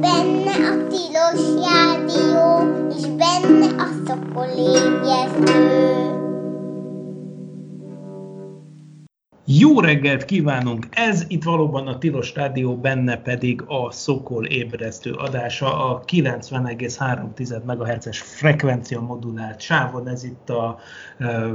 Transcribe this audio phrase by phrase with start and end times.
[0.00, 6.14] Benne a tilos rádió, és benne a szokol ébresztő.
[9.44, 10.86] Jó reggelt kívánunk!
[10.90, 18.20] Ez itt valóban a Tilos Rádió, benne pedig a Szokol ébresztő adása a 90,3 MHz-es
[18.20, 20.08] frekvencia modulált sávon.
[20.08, 20.78] Ez itt a
[21.18, 21.48] e,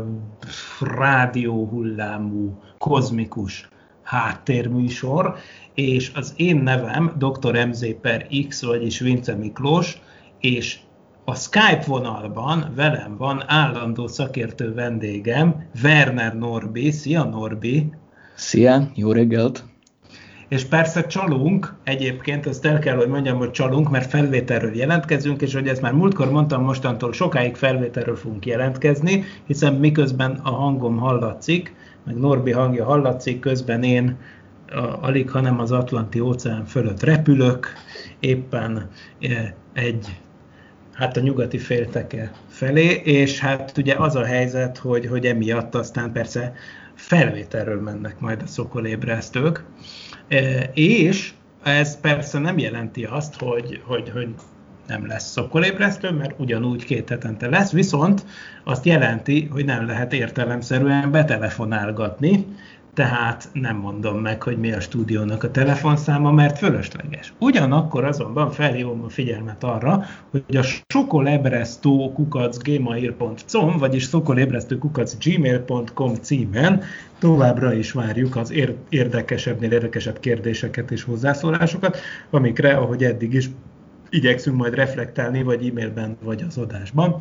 [0.80, 3.71] rádió hullámú, kozmikus
[4.12, 5.36] háttérműsor,
[5.74, 7.68] és az én nevem Dr.
[7.68, 10.02] MZ per X, vagyis Vince Miklós,
[10.40, 10.80] és
[11.26, 16.92] a Skype vonalban velem van állandó szakértő vendégem, Werner Norbi.
[16.92, 17.92] Szia Norbi!
[18.36, 19.64] Szia, jó reggelt!
[20.48, 25.54] És persze csalunk, egyébként ezt el kell, hogy mondjam, hogy csalunk, mert felvételről jelentkezünk, és
[25.54, 31.76] hogy ezt már múltkor mondtam, mostantól sokáig felvételről fogunk jelentkezni, hiszen miközben a hangom hallatszik,
[32.04, 34.18] meg Norbi hangja hallatszik, közben én
[34.72, 37.68] a, alig, hanem az Atlanti óceán fölött repülök,
[38.20, 38.90] éppen
[39.22, 40.20] e, egy,
[40.94, 46.12] hát a nyugati félteke felé, és hát ugye az a helyzet, hogy, hogy emiatt aztán
[46.12, 46.54] persze
[46.94, 49.64] felvételről mennek majd a szokolébresztők,
[50.28, 54.28] e, és ez persze nem jelenti azt, hogy, hogy, hogy
[54.88, 58.26] nem lesz szokolébresztő, mert ugyanúgy két hetente lesz, viszont
[58.64, 62.46] azt jelenti, hogy nem lehet értelemszerűen betelefonálgatni,
[62.94, 67.34] tehát nem mondom meg, hogy mi a stúdiónak a telefonszáma, mert fölösleges.
[67.40, 76.14] Ugyanakkor azonban felhívom a figyelmet arra, hogy a sokolebresztó kukac gmail.com, vagyis sokolebresztő kukac gmail.com
[76.16, 76.82] címen
[77.20, 78.54] továbbra is várjuk az
[78.90, 81.98] érdekesebbnél érdekesebb kérdéseket és hozzászólásokat,
[82.30, 83.50] amikre, ahogy eddig is
[84.12, 87.16] igyekszünk majd reflektálni, vagy e-mailben, vagy az adásban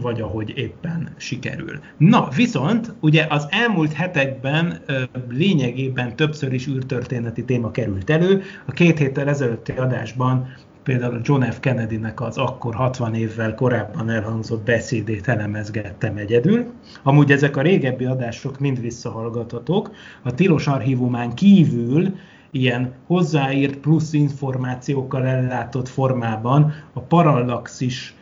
[0.00, 1.80] vagy ahogy éppen sikerül.
[1.96, 4.80] Na, viszont ugye az elmúlt hetekben
[5.28, 8.42] lényegében többször is űrtörténeti téma került elő.
[8.64, 11.60] A két héttel ezelőtti adásban például John F.
[11.60, 16.72] Kennedy-nek az akkor 60 évvel korábban elhangzott beszédét elemezgettem egyedül.
[17.02, 19.90] Amúgy ezek a régebbi adások mind visszahallgathatók.
[20.22, 22.14] A tilos archívumán kívül
[22.54, 28.14] ilyen hozzáírt plusz információkkal ellátott formában a parallaxis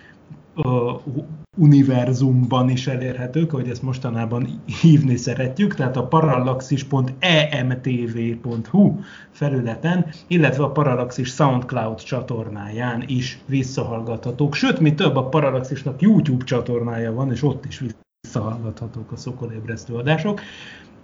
[1.58, 8.98] univerzumban is elérhetők, hogy ezt mostanában hívni szeretjük, tehát a parallaxis.emtv.hu
[9.30, 14.54] felületen, illetve a Parallaxis SoundCloud csatornáján is visszahallgathatók.
[14.54, 17.82] Sőt, mi több, a Parallaxisnak YouTube csatornája van, és ott is
[18.22, 20.40] visszahallgathatók a szokolébresztő adások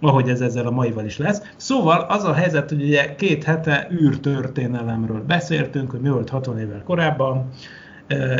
[0.01, 1.41] ahogy ez ezzel a maival is lesz.
[1.57, 6.83] Szóval az a helyzet, hogy ugye két hete űrtörténelemről beszéltünk, hogy mi volt 60 évvel
[6.83, 7.49] korábban,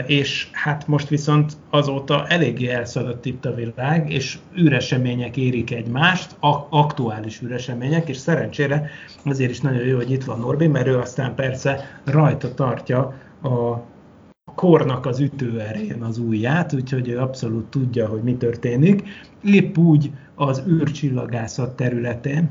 [0.05, 6.35] és hát most viszont azóta eléggé elszaladt itt a világ, és űresemények érik egymást,
[6.69, 8.89] aktuális űresemények, és szerencsére
[9.25, 13.81] azért is nagyon jó, hogy itt van Norbi, mert ő aztán persze rajta tartja a
[14.55, 19.03] kornak az ütőerén az újját, úgyhogy ő abszolút tudja, hogy mi történik.
[19.43, 22.49] Épp úgy az űrcsillagászat területén,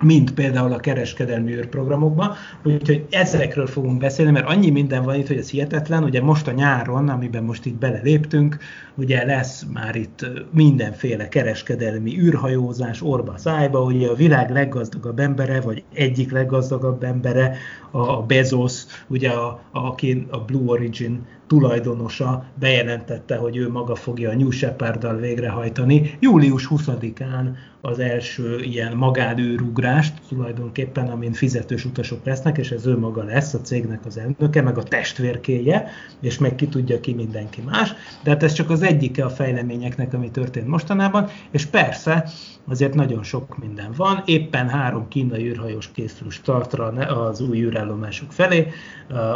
[0.00, 2.32] mint például a kereskedelmi űrprogramokban,
[2.64, 6.52] úgyhogy ezekről fogunk beszélni, mert annyi minden van itt, hogy ez hihetetlen, ugye most a
[6.52, 8.56] nyáron, amiben most itt beleléptünk,
[8.94, 15.84] ugye lesz már itt mindenféle kereskedelmi űrhajózás orba szájba, ugye a világ leggazdagabb embere, vagy
[15.94, 17.56] egyik leggazdagabb embere,
[17.92, 24.34] a Bezos, ugye a, aki a Blue Origin tulajdonosa bejelentette, hogy ő maga fogja a
[24.34, 26.16] New Shepard-dal végrehajtani.
[26.20, 33.24] Július 20-án az első ilyen magánőrugrást tulajdonképpen, amin fizetős utasok lesznek, és ez ő maga
[33.24, 35.88] lesz, a cégnek az elnöke, meg a testvérkéje,
[36.20, 37.94] és meg ki tudja ki mindenki más.
[38.22, 42.30] De hát ez csak az egyike a fejleményeknek, ami történt mostanában, és persze
[42.68, 44.22] azért nagyon sok minden van.
[44.24, 48.68] Éppen három kínai űrhajós készül startra az új űrállomások felé,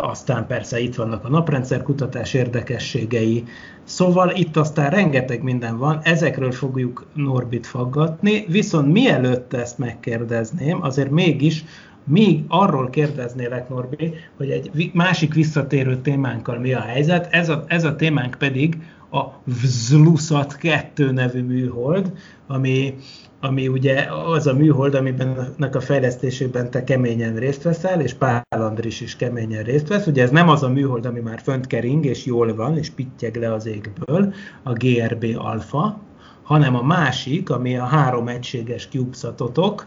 [0.00, 3.44] aztán persze itt vannak a naprendszer kutatás érdekességei,
[3.88, 11.10] Szóval itt aztán rengeteg minden van, ezekről fogjuk Norbit faggatni, viszont mielőtt ezt megkérdezném, azért
[11.10, 11.64] mégis
[12.04, 17.28] még arról kérdeznélek, Norbi, hogy egy másik visszatérő témánkkal mi a helyzet.
[17.30, 18.76] Ez a, ez a témánk pedig
[19.10, 22.12] a Vzlusat 2 nevű műhold,
[22.46, 22.94] ami,
[23.40, 29.00] ami ugye az a műhold, amiben a fejlesztésében te keményen részt veszel, és Pál Andris
[29.00, 30.06] is keményen részt vesz.
[30.06, 33.36] Ugye ez nem az a műhold, ami már fönt kering, és jól van, és pittyeg
[33.36, 36.00] le az égből, a GRB alfa,
[36.42, 39.86] hanem a másik, ami a három egységes CubeSatotok,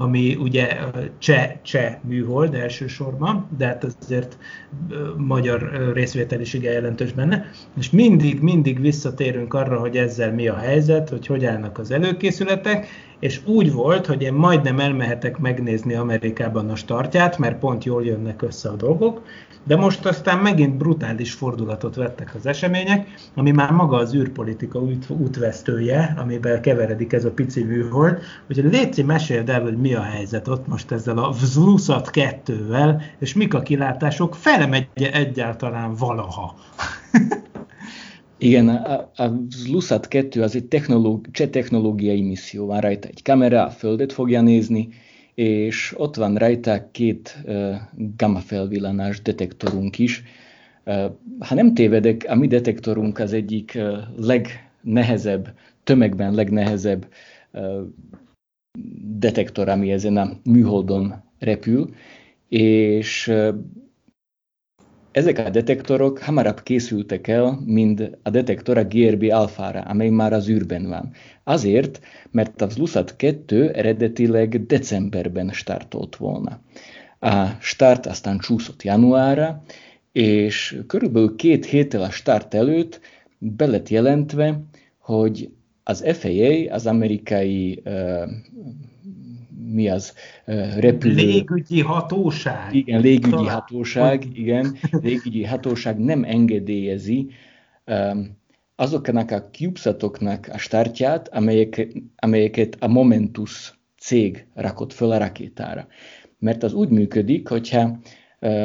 [0.00, 0.78] ami ugye
[1.18, 4.38] cseh, cseh műhold elsősorban, de hát azért
[5.16, 10.56] magyar részvétel is igen jelentős benne, és mindig, mindig visszatérünk arra, hogy ezzel mi a
[10.56, 12.86] helyzet, hogy hogy állnak az előkészületek,
[13.18, 18.42] és úgy volt, hogy én majdnem elmehetek megnézni Amerikában a startját, mert pont jól jönnek
[18.42, 19.22] össze a dolgok,
[19.64, 25.04] de most aztán megint brutális fordulatot vettek az események, ami már maga az űrpolitika út,
[25.08, 28.18] útvesztője, amiben keveredik ez a pici műhold.
[28.48, 33.34] Úgyhogy Léci, meséld el, hogy mi a helyzet ott most ezzel a Vzlusat kettővel, és
[33.34, 36.54] mik a kilátások, felemegy egyáltalán valaha.
[38.38, 39.30] Igen, a, a
[39.70, 42.66] Lusat 2 az egy technológ, cseh technológiai misszió.
[42.66, 44.88] Van rajta egy kamera, a Földet fogja nézni,
[45.40, 47.74] és ott van rajta két uh,
[48.16, 50.22] gamma felvillanás detektorunk is.
[50.84, 51.04] Uh,
[51.38, 53.78] ha nem tévedek, a mi detektorunk az egyik
[54.16, 55.54] legnehezebb,
[55.84, 57.06] tömegben legnehezebb
[59.18, 61.94] detektor, ami ezen a műholdon repül,
[62.48, 63.32] és
[65.12, 70.48] ezek a detektorok hamarabb készültek el, mint a detektor a GRB alfára, amely már az
[70.48, 71.12] űrben van.
[71.44, 76.60] Azért, mert az Lusat 2 eredetileg decemberben startolt volna.
[77.18, 79.62] A start aztán csúszott januárra,
[80.12, 83.00] és körülbelül két héttel a start előtt
[83.38, 84.60] be jelentve,
[84.98, 85.50] hogy
[85.82, 88.30] az FAA, az amerikai uh,
[89.72, 90.14] mi az
[90.76, 91.14] repülő...
[91.14, 92.74] Légügyi hatóság.
[92.74, 93.54] Igen, légügyi Talán.
[93.54, 97.30] hatóság, igen, légügyi hatóság nem engedélyezi
[98.76, 105.86] azoknak a CubeSatoknak a startját, amelyek, amelyeket a Momentus cég rakott föl a rakétára.
[106.38, 107.98] Mert az úgy működik, hogyha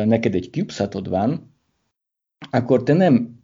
[0.06, 1.54] neked egy CubeSatod van,
[2.52, 3.40] akkor te nem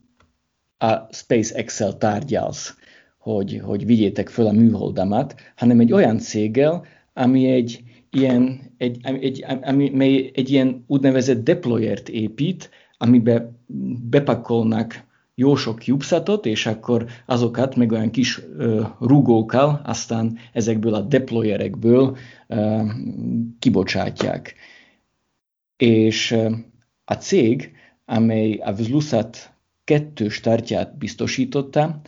[0.77, 2.75] a SpaceX-el tárgyalsz,
[3.17, 9.45] hogy, hogy vigyétek föl a műholdamat, hanem egy olyan céggel, ami egy ilyen, egy, egy,
[9.61, 13.59] ami, mely egy ilyen úgynevezett deployert épít, amiben
[14.09, 21.01] bepakolnak jó sok CubeSatot, és akkor azokat meg olyan kis uh, rugókkal aztán ezekből a
[21.01, 22.17] deployerekből
[22.47, 22.89] uh,
[23.59, 24.55] kibocsátják.
[25.77, 26.51] És uh,
[27.05, 27.71] a cég,
[28.05, 29.53] amely a Vzlusat
[29.83, 32.01] kettő startját biztosította,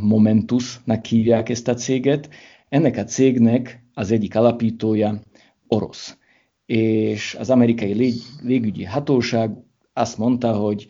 [0.00, 2.28] Momentusnak hívják ezt a céget,
[2.74, 5.20] ennek a cégnek az egyik alapítója
[5.66, 6.18] orosz.
[6.66, 9.50] És az amerikai lég, légügyi hatóság
[9.92, 10.86] azt mondta, hogy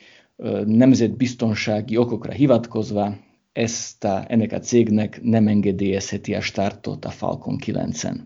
[0.65, 3.17] nemzetbiztonsági okokra hivatkozva
[3.53, 8.21] ezt a, ennek a cégnek nem engedélyezheti a startot a Falcon 9-en.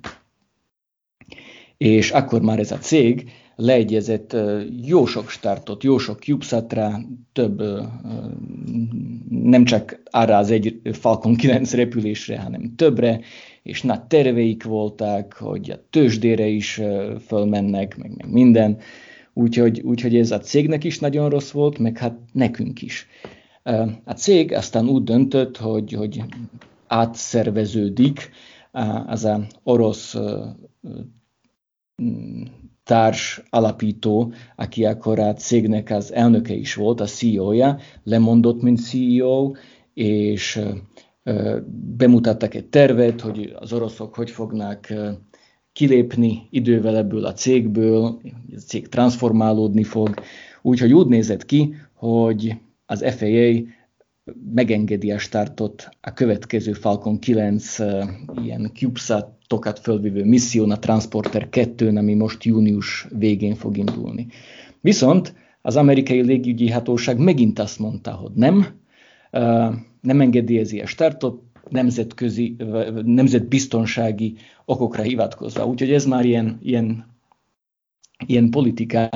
[1.77, 4.37] És akkor már ez a cég leegyezett
[4.83, 7.01] jó sok startot, jó sok CubeSatra,
[7.33, 7.63] több,
[9.31, 13.21] nem csak arra az egy Falcon 9 repülésre, hanem többre,
[13.63, 16.81] és nagy terveik voltak, hogy a tőzsdére is
[17.27, 18.79] fölmennek, meg, meg minden.
[19.33, 23.07] Úgyhogy, úgyhogy ez a cégnek is nagyon rossz volt, meg hát nekünk is.
[24.05, 26.25] A cég aztán úgy döntött, hogy, hogy
[26.87, 28.31] átszerveződik
[29.07, 30.17] az a orosz
[32.88, 39.52] társ alapító, aki akkor a cégnek az elnöke is volt, a CEO-ja, lemondott, mint CEO,
[39.94, 40.61] és
[41.96, 44.87] bemutattak egy tervet, hogy az oroszok hogy fognak
[45.73, 48.20] kilépni idővel ebből a cégből,
[48.55, 50.14] a cég transformálódni fog,
[50.62, 52.56] úgyhogy úgy nézett ki, hogy
[52.87, 53.52] az FAA
[54.55, 57.79] megengedi a startot a következő Falcon 9
[58.45, 64.27] ilyen CubeSat-okat fölvívő misszión, a Transporter 2 ami most június végén fog indulni.
[64.81, 68.67] Viszont az amerikai légügyi hatóság megint azt mondta, hogy nem,
[70.00, 72.57] nem engedélyezi a startot, nemzetközi,
[73.05, 75.67] nemzetbiztonsági okokra hivatkozva.
[75.67, 77.07] Úgyhogy ez már ilyen, ilyen,
[78.26, 79.11] ilyen politika,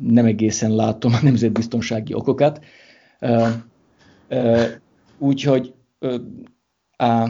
[0.00, 2.64] nem egészen látom a nemzetbiztonsági okokat.
[5.18, 5.74] Úgyhogy
[6.96, 7.28] a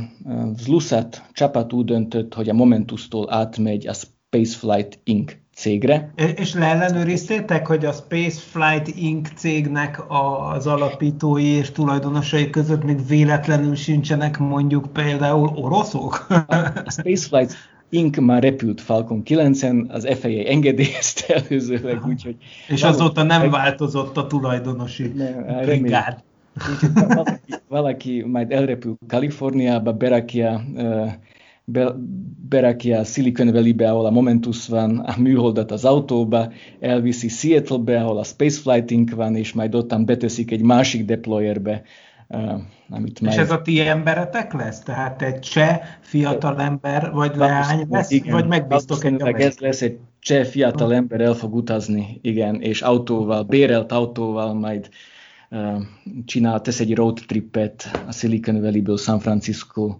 [0.56, 6.12] Zlusat csapat úgy döntött, hogy a Momentustól átmegy a Spaceflight Inc cégre.
[6.36, 9.28] És leellenőriztétek, hogy a Spaceflight Inc.
[9.34, 16.26] cégnek az alapítói és tulajdonosai között még véletlenül sincsenek mondjuk például oroszok?
[16.84, 17.54] A Spaceflight
[17.88, 18.18] Inc.
[18.18, 22.36] már repült Falcon 9-en, az FAA engedélyezte előzőleg, úgyhogy...
[22.68, 25.12] És azóta nem változott a tulajdonosi
[25.64, 26.22] brigád.
[26.94, 30.64] Valaki, valaki majd elrepül Kaliforniába, berakja
[31.64, 31.94] be,
[32.48, 38.24] berakja Silicon Valley-be, ahol a Momentus van, a műholdat az autóba, elviszi Seattle-be, ahol a
[38.24, 41.82] Spaceflighting van, és majd ottan beteszik egy másik deployerbe,
[42.32, 44.80] Uh, amit és ez a ti emberetek lesz?
[44.80, 49.98] Tehát egy cseh fiatal ember, vagy leány lesz, igen, vagy megbíztok egy Ez lesz egy
[50.18, 54.88] cseh fiatal ember, el fog utazni, igen, és autóval, bérelt autóval majd
[56.24, 59.98] csinál, tesz egy road trippet a Silicon Valley-ből San Francisco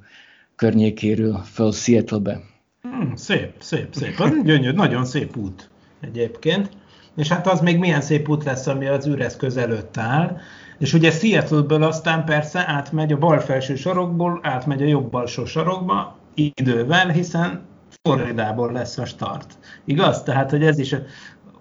[0.57, 2.40] környékéről föl Seattle-be.
[2.83, 4.19] Hmm, szép, szép, szép.
[4.19, 6.71] Az gyönyörű, nagyon szép út egyébként.
[7.16, 10.37] És hát az még milyen szép út lesz, ami az üreszköz előtt áll.
[10.78, 16.16] És ugye Seattle-ből aztán persze átmegy a bal felső sarokból, átmegy a jobb alsó sarokba
[16.35, 17.62] idővel, hiszen
[18.02, 19.59] Floridából lesz a start.
[19.85, 20.23] Igaz?
[20.23, 20.95] Tehát, hogy ez is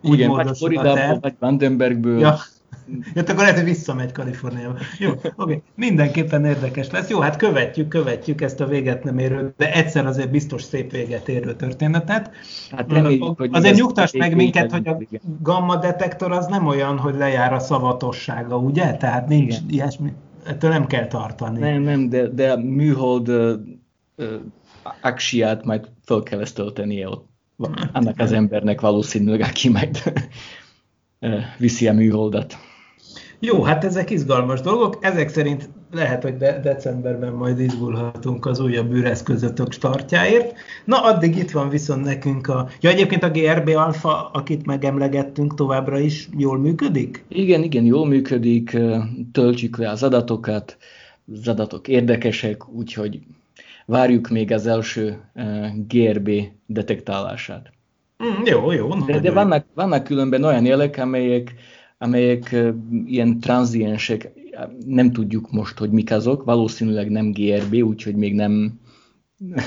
[0.02, 2.20] úgy Igen, vagy Floridából, vagy Vandenbergből.
[2.20, 2.38] Ja,
[3.14, 4.78] Ja, akkor lehet, hogy visszamegy Kaliforniába.
[4.98, 5.32] Jó, oké.
[5.36, 5.62] Okay.
[5.76, 7.10] Mindenképpen érdekes lesz.
[7.10, 11.30] Jó, hát követjük, követjük ezt a véget nem érő, de egyszer azért biztos szép véget
[11.30, 12.32] érő történetet.
[12.72, 14.98] Hát reméljük, hogy azért nyugtass meg minket, hogy a
[15.42, 18.94] gamma detektor az nem olyan, hogy lejár a szavatossága, ugye?
[18.94, 19.70] Tehát nincs Igen.
[19.70, 20.14] ilyesmi,
[20.46, 21.60] ettől nem kell tartani.
[21.60, 23.52] Nem, nem, de, de a műhold uh,
[24.18, 24.26] uh,
[25.02, 27.28] aksiát majd fel kell ezt töltenie ott.
[27.94, 30.14] Annak az embernek valószínűleg, aki majd
[31.58, 32.58] viszi a műholdat.
[33.40, 34.98] Jó, hát ezek izgalmas dolgok.
[35.02, 40.56] Ezek szerint lehet, hogy de- decemberben majd izgulhatunk az újabb űreszközötök startjáért.
[40.86, 42.68] Na, addig itt van viszont nekünk a...
[42.82, 47.26] Ja, egyébként a GRB Alpha, akit megemlegettünk, továbbra is jól működik?
[47.28, 48.78] Igen, igen, jól működik.
[49.32, 50.78] Töltjük le az adatokat.
[51.40, 53.20] Az adatok érdekesek, úgyhogy
[53.86, 55.22] várjuk még az első
[55.88, 56.30] GRB
[56.66, 57.72] detektálását.
[58.24, 58.94] Mm, jó, jó.
[59.06, 61.54] De, de vannak, vannak különben olyan jelek, amelyek
[62.02, 62.56] amelyek
[63.06, 64.32] ilyen tranziensek,
[64.86, 68.80] nem tudjuk most, hogy mik azok, valószínűleg nem GRB, úgyhogy még nem,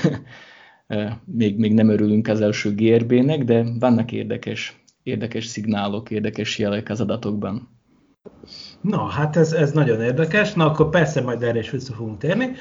[1.25, 7.01] még, még nem örülünk az első GRB-nek, de vannak érdekes, érdekes szignálok, érdekes jelek az
[7.01, 7.69] adatokban.
[8.81, 10.53] Na, hát ez, ez nagyon érdekes.
[10.53, 12.51] Na, akkor persze majd erre is vissza fogunk térni.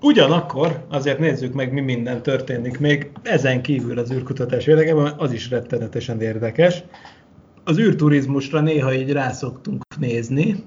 [0.00, 5.50] Ugyanakkor azért nézzük meg, mi minden történik még ezen kívül az űrkutatás érdekében, az is
[5.50, 6.82] rettenetesen érdekes
[7.68, 10.64] az űrturizmusra néha így rászoktunk nézni,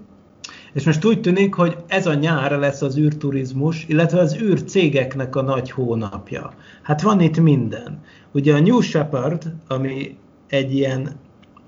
[0.74, 5.42] és most úgy tűnik, hogy ez a nyár lesz az űrturizmus, illetve az űrcégeknek a
[5.42, 6.54] nagy hónapja.
[6.82, 8.02] Hát van itt minden.
[8.32, 10.18] Ugye a New Shepard, ami
[10.48, 11.16] egy ilyen,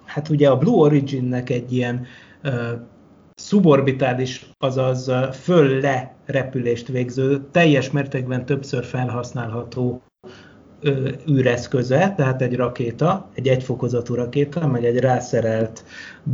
[0.06, 2.06] hát ugye a Blue Origin-nek egy ilyen
[2.44, 2.54] uh,
[3.36, 10.02] szuborbitális, azaz föl-le repülést végző, teljes mértékben többször felhasználható
[11.30, 15.84] űreszköze, tehát egy rakéta, egy egyfokozatú rakéta, meg egy rászerelt,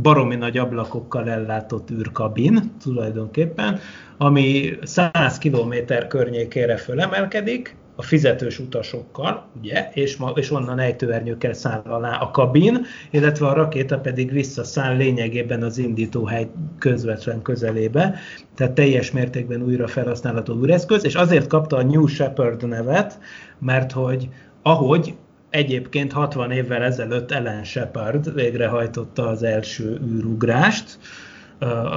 [0.02, 3.78] baromi nagy ablakokkal ellátott űrkabin tulajdonképpen,
[4.18, 5.74] ami 100 km
[6.08, 12.80] környékére fölemelkedik, a fizetős utasokkal, ugye, és, ma, és onnan ejtőernyőkkel száll alá a kabin,
[13.10, 18.18] illetve a rakéta pedig visszaszáll lényegében az indítóhely közvetlen közelébe,
[18.54, 23.18] tehát teljes mértékben újra felhasználható űreszköz, és azért kapta a New Shepard nevet,
[23.58, 24.28] mert hogy
[24.62, 25.14] ahogy
[25.50, 30.98] egyébként 60 évvel ezelőtt Ellen Shepard végrehajtotta az első űrugrást,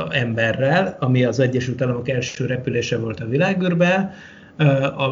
[0.09, 4.13] emberrel, ami az Egyesült Államok első repülése volt a világűrbe,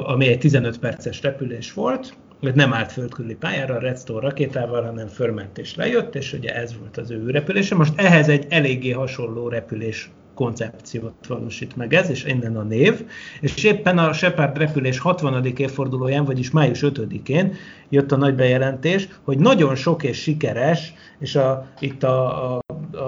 [0.03, 5.07] ami egy 15 perces repülés volt, hogy nem állt földkörüli pályára a Redstone rakétával, hanem
[5.07, 7.75] förment és lejött, és ugye ez volt az ő repülése.
[7.75, 13.05] Most ehhez egy eléggé hasonló repülés koncepciót valósít meg ez, és innen a név.
[13.41, 15.45] És éppen a Shepard repülés 60.
[15.45, 17.53] évfordulóján, vagyis május 5-én
[17.89, 22.61] jött a nagy bejelentés, hogy nagyon sok és sikeres, és a, itt a, a,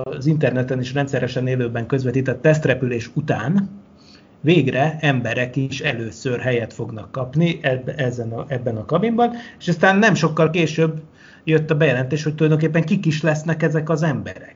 [0.04, 3.70] az interneten is rendszeresen élőben közvetített tesztrepülés után,
[4.44, 7.60] végre emberek is először helyet fognak kapni
[7.96, 11.02] ezen a, ebben a kabinban, és aztán nem sokkal később
[11.44, 14.56] jött a bejelentés, hogy tulajdonképpen kik is lesznek ezek az emberek.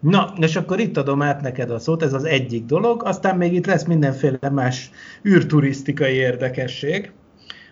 [0.00, 3.52] Na, és akkor itt adom át neked a szót, ez az egyik dolog, aztán még
[3.52, 4.90] itt lesz mindenféle más
[5.28, 7.12] űrturisztikai érdekesség,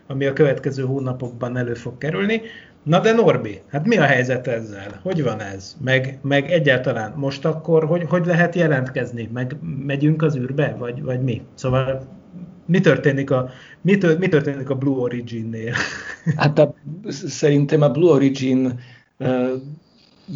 [0.06, 2.40] ami a következő hónapokban elő fog kerülni.
[2.84, 5.00] Na de Norbi, hát mi a helyzet ezzel?
[5.02, 5.76] Hogy van ez?
[5.80, 9.28] Meg, meg egyáltalán most akkor, hogy, hogy lehet jelentkezni?
[9.32, 11.42] Meg megyünk az űrbe, vagy, vagy mi?
[11.54, 12.06] Szóval
[12.66, 13.50] mi történik a,
[13.80, 15.74] mi, tör, mi történik a Blue Origin-nél?
[16.36, 16.74] Hát a,
[17.08, 18.80] szerintem a Blue Origin
[19.18, 19.50] uh,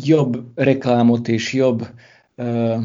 [0.05, 1.87] jobb reklámot és jobb
[2.37, 2.77] uh,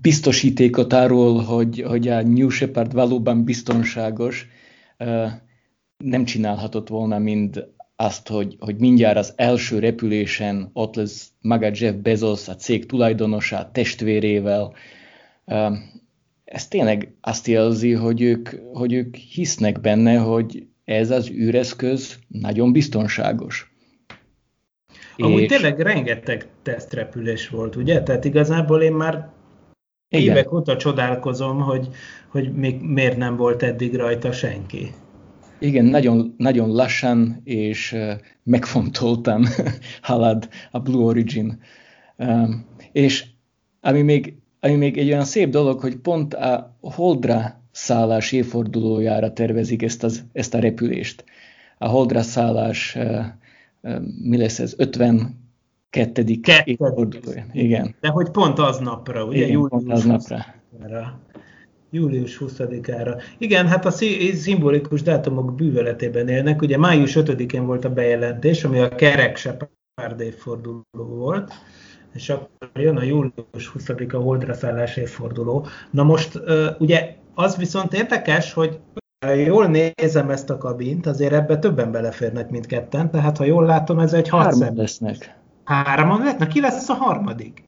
[0.00, 4.48] biztosítékot arról, hogy, hogy a New Shepard valóban biztonságos,
[4.98, 5.30] uh,
[6.04, 11.94] nem csinálhatott volna, mind azt, hogy, hogy mindjárt az első repülésen ott lesz maga Jeff
[11.94, 14.74] Bezos, a cég tulajdonosa, testvérével.
[16.44, 22.72] Ez tényleg azt jelzi, hogy ők, hogy ők hisznek benne, hogy ez az űreszköz nagyon
[22.72, 23.72] biztonságos.
[25.16, 25.48] Amúgy és...
[25.48, 28.02] tényleg rengeteg tesztrepülés volt, ugye?
[28.02, 29.30] Tehát igazából én már
[30.08, 30.36] Igen.
[30.36, 31.88] évek óta csodálkozom, hogy,
[32.28, 34.92] hogy még miért nem volt eddig rajta senki.
[35.58, 37.96] Igen, nagyon, nagyon lassan és
[38.42, 39.46] megfontoltan
[40.02, 41.60] halad a Blue Origin.
[42.92, 43.24] És
[43.80, 49.82] ami még, ami még egy olyan szép dolog, hogy pont a Holdra szállás évfordulójára tervezik
[49.82, 51.24] ezt, az, ezt a repülést.
[51.78, 52.98] A holdra szállás,
[54.22, 56.24] mi lesz ez, 52.
[56.64, 57.46] évfordulója.
[57.52, 57.94] Igen.
[58.00, 59.46] De hogy pont aznapra, ugye?
[59.46, 60.44] Igen, pont aznapra.
[61.90, 63.22] Július 20-ára.
[63.38, 63.90] Igen, hát a
[64.34, 66.62] szimbolikus dátumok bűvöletében élnek.
[66.62, 71.52] Ugye május 5-én volt a bejelentés, ami a kerek Separd évforduló volt,
[72.14, 75.66] és akkor jön a július 20-a holdra szállás évforduló.
[75.90, 76.40] Na most
[76.78, 78.78] ugye az viszont érdekes, hogy
[79.26, 83.64] ha jól nézem ezt a kabint, azért ebbe többen beleférnek, mint ketten, tehát ha jól
[83.64, 85.36] látom, ez egy hat Hárman lesznek.
[85.64, 86.48] Hárman lesznek?
[86.48, 87.64] Ki lesz a harmadik?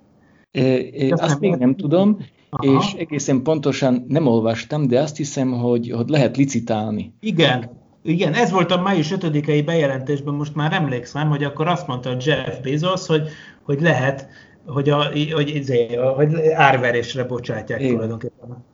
[0.50, 0.62] É,
[0.92, 2.18] é, azt, azt még nem tudom,
[2.50, 2.78] Aha.
[2.78, 7.14] és egészen pontosan nem olvastam, de azt hiszem, hogy, hogy lehet licitálni.
[7.20, 7.70] Igen,
[8.02, 12.58] igen, ez volt a május 5-i bejelentésben, most már emlékszem, hogy akkor azt mondta Jeff
[12.62, 13.28] Bezos, hogy,
[13.62, 14.28] hogy lehet,
[14.66, 17.92] hogy, a, hogy, izé, hogy árverésre bocsátják Igen.
[17.92, 18.64] tulajdonképpen.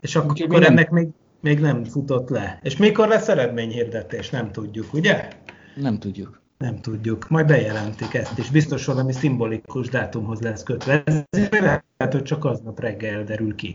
[0.00, 1.08] És akkor, akkor ennek még,
[1.40, 2.58] még nem futott le.
[2.62, 5.28] És mikor lesz eredményhirdetés, nem tudjuk, ugye?
[5.74, 6.41] Nem tudjuk.
[6.62, 7.28] Nem tudjuk.
[7.28, 8.50] Majd bejelentik ezt is.
[8.50, 11.02] Biztos valami szimbolikus dátumhoz lesz kötve.
[11.04, 13.74] Ez lehet, hogy csak aznap reggel derül ki.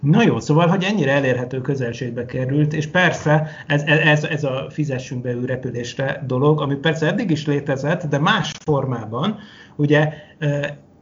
[0.00, 5.22] Na jó, szóval, hogy ennyire elérhető közelségbe került, és persze ez, ez, ez a fizessünk
[5.22, 9.38] be repülésre dolog, ami persze eddig is létezett, de más formában.
[9.76, 10.12] Ugye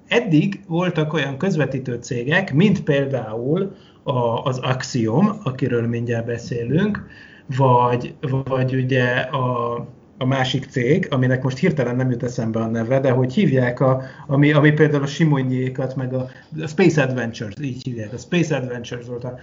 [0.08, 3.76] eddig voltak olyan közvetítő cégek, mint például
[4.44, 7.06] az Axiom, akiről mindjárt beszélünk,
[7.56, 9.76] vagy, vagy ugye a
[10.22, 14.02] a másik cég, aminek most hirtelen nem jut eszembe a neve, de hogy hívják, a,
[14.26, 16.28] ami, ami például a Simonyékat, meg a,
[16.62, 19.38] a Space Adventures, így hívják, a Space Adventures volt a,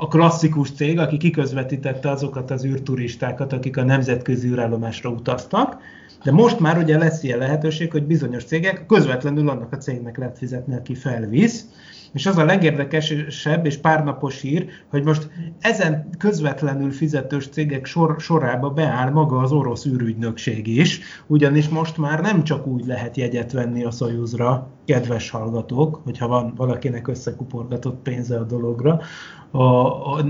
[0.00, 5.76] a klasszikus cég, aki kiközvetítette azokat az űrturistákat, akik a nemzetközi űrállomásra utaztak,
[6.24, 10.38] de most már ugye lesz ilyen lehetőség, hogy bizonyos cégek közvetlenül annak a cégnek lehet
[10.38, 11.66] fizetni, aki felvisz,
[12.14, 15.30] és az a legérdekesebb és párnapos hír, hogy most
[15.60, 22.20] ezen közvetlenül fizetős cégek sor, sorába beáll maga az orosz űrügynökség is, ugyanis most már
[22.20, 28.38] nem csak úgy lehet jegyet venni a Szojuzra, kedves hallgatók, hogyha van valakinek összekuporgatott pénze
[28.38, 29.00] a dologra,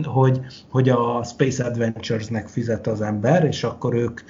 [0.02, 4.20] hogy, hogy a Space Adventures-nek fizet az ember, és akkor ők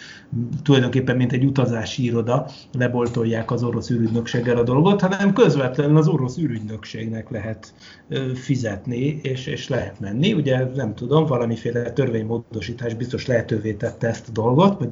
[0.62, 6.38] tulajdonképpen mint egy utazási iroda leboltolják az orosz űrügynökséggel a dolgot, hanem közvetlenül az orosz
[6.38, 7.74] űrügynökségnek lehet
[8.34, 10.32] fizetni, és, és lehet menni.
[10.32, 14.90] Ugye nem tudom, valamiféle törvénymódosítás biztos lehetővé tette ezt a dolgot, hogy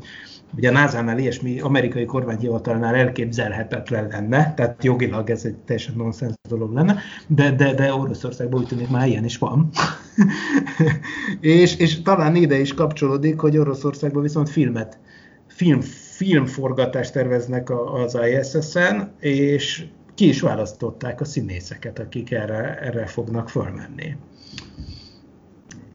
[0.56, 6.72] Ugye a NASA-nál ilyesmi amerikai kormányhivatalnál elképzelhetetlen lenne, tehát jogilag ez egy teljesen nonsens dolog
[6.72, 9.68] lenne, de, de, de Oroszországban úgy tűnik már ilyen is van.
[11.40, 14.98] és, és talán ide is kapcsolódik, hogy Oroszországban viszont filmet,
[15.46, 15.80] film,
[16.16, 18.18] filmforgatást terveznek az
[18.54, 19.84] ISS-en, és
[20.14, 24.16] ki is választották a színészeket, akik erre, erre fognak fölmenni.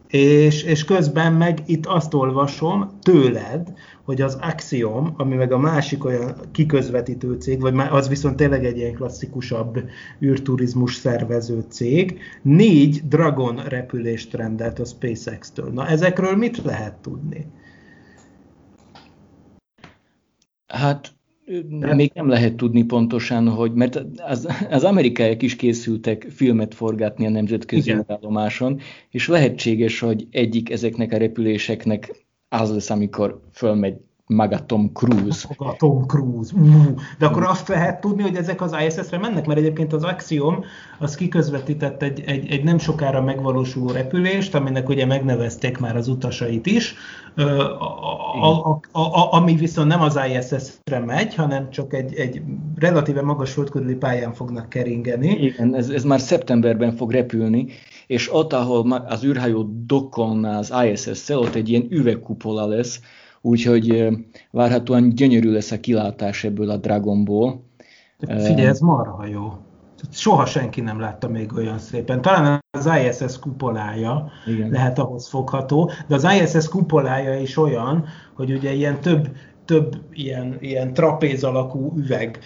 [0.07, 6.05] És, és közben meg itt azt olvasom tőled, hogy az Axiom, ami meg a másik
[6.05, 9.83] olyan kiközvetítő cég, vagy az viszont tényleg egy ilyen klasszikusabb
[10.21, 15.69] űrturizmus szervező cég, négy Dragon repülést rendelt a SpaceX-től.
[15.69, 17.45] Na ezekről mit lehet tudni?
[20.67, 21.16] Hát
[21.95, 27.29] még nem lehet tudni pontosan, hogy, mert az, az amerikaiak is készültek filmet forgatni a
[27.29, 28.79] nemzetközi állomáson,
[29.09, 33.97] és lehetséges, hogy egyik ezeknek a repüléseknek az lesz, amikor fölmegy
[34.27, 35.47] maga Tom Cruise.
[35.57, 36.53] Maga Tom Cruise.
[37.17, 40.63] De akkor azt lehet tudni, hogy ezek az ISS-re mennek, mert egyébként az Axiom
[40.99, 46.65] az kiközvetített egy, egy, egy nem sokára megvalósuló repülést, aminek ugye megnevezték már az utasait
[46.65, 46.95] is,
[47.35, 52.41] a, a, a, a, ami viszont nem az ISS-re megy, hanem csak egy, egy
[52.75, 55.27] relatíve magas földkörüli pályán fognak keringeni.
[55.27, 57.67] Igen, ez, ez már szeptemberben fog repülni,
[58.07, 62.99] és ott, ahol az űrhajó dokon az ISS-szel, ott egy ilyen üvegkupola lesz,
[63.41, 64.07] úgyhogy
[64.51, 67.65] várhatóan gyönyörű lesz a kilátás ebből a Dragonból.
[68.19, 69.53] Figyelj, ez marha jó.
[70.11, 72.21] Soha senki nem látta még olyan szépen.
[72.21, 74.69] Talán az ISS kupolája Igen.
[74.69, 79.29] lehet ahhoz fogható, de az ISS kupolája is olyan, hogy ugye ilyen több
[79.67, 82.39] több ilyen, ilyen trapéz alakú üveg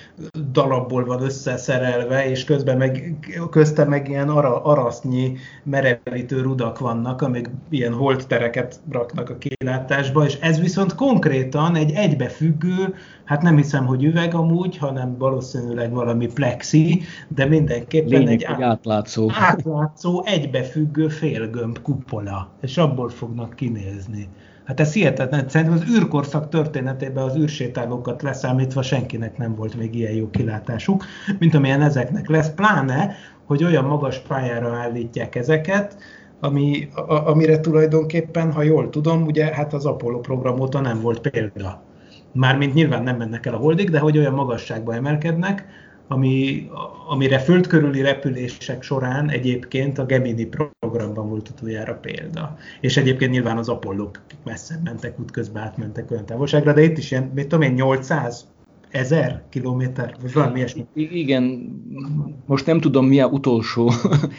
[0.51, 3.15] darabból van összeszerelve, és közben meg,
[3.49, 10.38] közte meg ilyen ara, arasznyi merevítő rudak vannak, amik ilyen holttereket raknak a kilátásba, és
[10.41, 17.01] ez viszont konkrétan egy egybefüggő, hát nem hiszem, hogy üveg amúgy, hanem valószínűleg valami plexi,
[17.27, 19.29] de mindenképpen Lényeg, egy át, átlátszó.
[19.34, 24.27] átlátszó, egybefüggő félgömb kupola, és abból fognak kinézni.
[24.71, 25.49] Hát ez hihetetlen.
[25.49, 31.05] Szerintem az űrkorszak történetében az űrsétálókat leszámítva senkinek nem volt még ilyen jó kilátásuk,
[31.39, 32.49] mint amilyen ezeknek lesz.
[32.49, 35.97] Pláne, hogy olyan magas pályára állítják ezeket,
[36.39, 41.29] ami, a, amire tulajdonképpen, ha jól tudom, ugye hát az Apollo program óta nem volt
[41.29, 41.84] példa.
[42.34, 45.65] Mármint nyilván nem mennek el a holdig, de hogy olyan magasságba emelkednek,
[46.12, 46.69] ami,
[47.08, 50.45] amire földkörüli repülések során egyébként a Gemini
[50.80, 52.58] programban volt utoljára példa.
[52.82, 54.10] És egyébként nyilván az Apollo
[54.43, 58.47] messze mentek, útközben átmentek olyan távolságra, de itt is ilyen, mit tudom én, 800
[58.89, 60.86] ezer kilométer, vagy valami ilyesmi.
[60.93, 61.43] Igen,
[62.45, 63.91] most nem tudom mi a utolsó,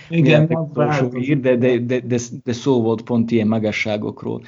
[0.09, 4.43] Igen, mi a utolsó ír, de, de, de, de, de szó volt pont ilyen magasságokról.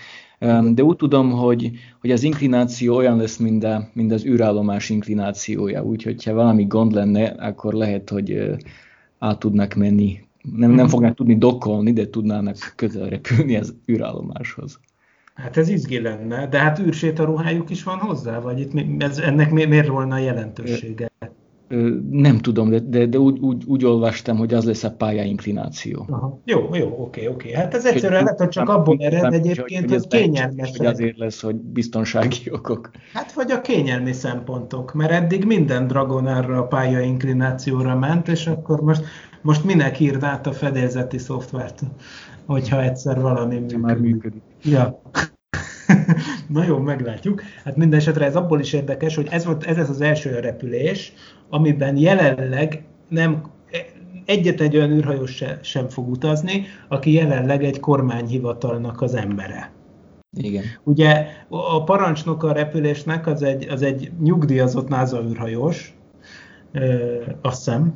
[0.73, 1.71] De úgy tudom, hogy,
[2.01, 6.93] hogy az inklináció olyan lesz, mint, a, mint az űrállomás inklinációja, úgyhogy ha valami gond
[6.93, 8.51] lenne, akkor lehet, hogy
[9.19, 10.19] át tudnak menni.
[10.43, 10.89] Nem, nem mhm.
[10.89, 14.81] fognak tudni dokkolni, de tudnának közel repülni az űrállomáshoz.
[15.35, 19.89] Hát ez izgi lenne, de hát űrsétaruhájuk is van hozzá, vagy itt ez, ennek miért
[19.89, 21.11] volna jelentősége?
[22.11, 26.07] Nem tudom, de, de, de úgy, úgy, úgy olvastam, hogy az lesz a pályainklináció.
[26.09, 26.41] Aha.
[26.45, 27.53] Jó, jó, oké, oké.
[27.53, 30.77] Hát ez egyszerűen lehet, hogy csak abból ered egyébként, hogy, hogy kényelmes.
[30.77, 32.91] Hogy azért lesz, hogy biztonsági okok.
[33.13, 38.81] Hát vagy a kényelmi szempontok, mert eddig minden Dragon arra a pályainklinációra ment, és akkor
[38.81, 39.05] most,
[39.43, 41.83] most minek írd át a fedélzeti szoftvert,
[42.47, 43.79] hogyha egyszer valami működik.
[43.79, 44.43] Már működik.
[44.63, 45.01] Ja.
[46.55, 47.43] Na jó, meglátjuk.
[47.65, 51.13] Hát minden esetre ez abból is érdekes, hogy ez, volt, ez az első repülés,
[51.49, 53.43] amiben jelenleg nem
[54.25, 59.73] egyet egy olyan űrhajós se, sem fog utazni, aki jelenleg egy kormányhivatalnak az embere.
[60.37, 60.63] Igen.
[60.83, 65.97] Ugye a parancsnok a repülésnek az egy, az egy nyugdíjazott NASA űrhajós,
[66.73, 67.95] ö, azt hiszem,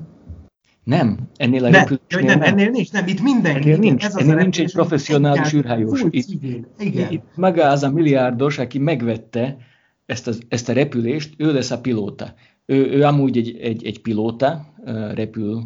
[0.88, 3.60] nem, ennél a nem, nem, nem, ennél nincs, nem, itt mindenki.
[3.60, 6.04] Ennél nincs, ez ennél nincs egy professzionális űrhajós.
[6.10, 6.28] Itt,
[6.78, 7.12] Igen.
[7.12, 9.56] itt maga az a milliárdos, aki megvette
[10.06, 12.34] ezt a, ezt a repülést, ő lesz a pilóta.
[12.66, 14.74] Ő, ő amúgy egy, egy, egy pilóta,
[15.14, 15.62] repül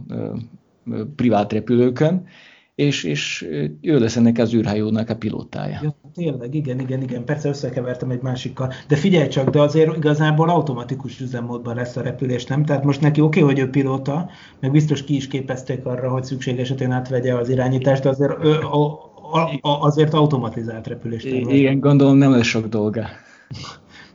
[1.17, 2.27] privát repülőkön,
[2.75, 3.49] és, és
[3.81, 5.81] ő lesz ennek az űrhajónak a pilótája.
[5.83, 8.73] Ja, tényleg, igen, igen, igen, persze összekevertem egy másikkal.
[8.89, 12.65] De figyelj csak, de azért igazából automatikus üzemmódban lesz a repülés, nem?
[12.65, 16.25] Tehát most neki oké, okay, hogy ő pilóta, meg biztos ki is képezték arra, hogy
[16.25, 21.27] szükség esetén átvegye az irányítást, de azért a, a, a, azért automatizált repülést.
[21.27, 23.07] Igen, gondolom nem lesz sok dolga.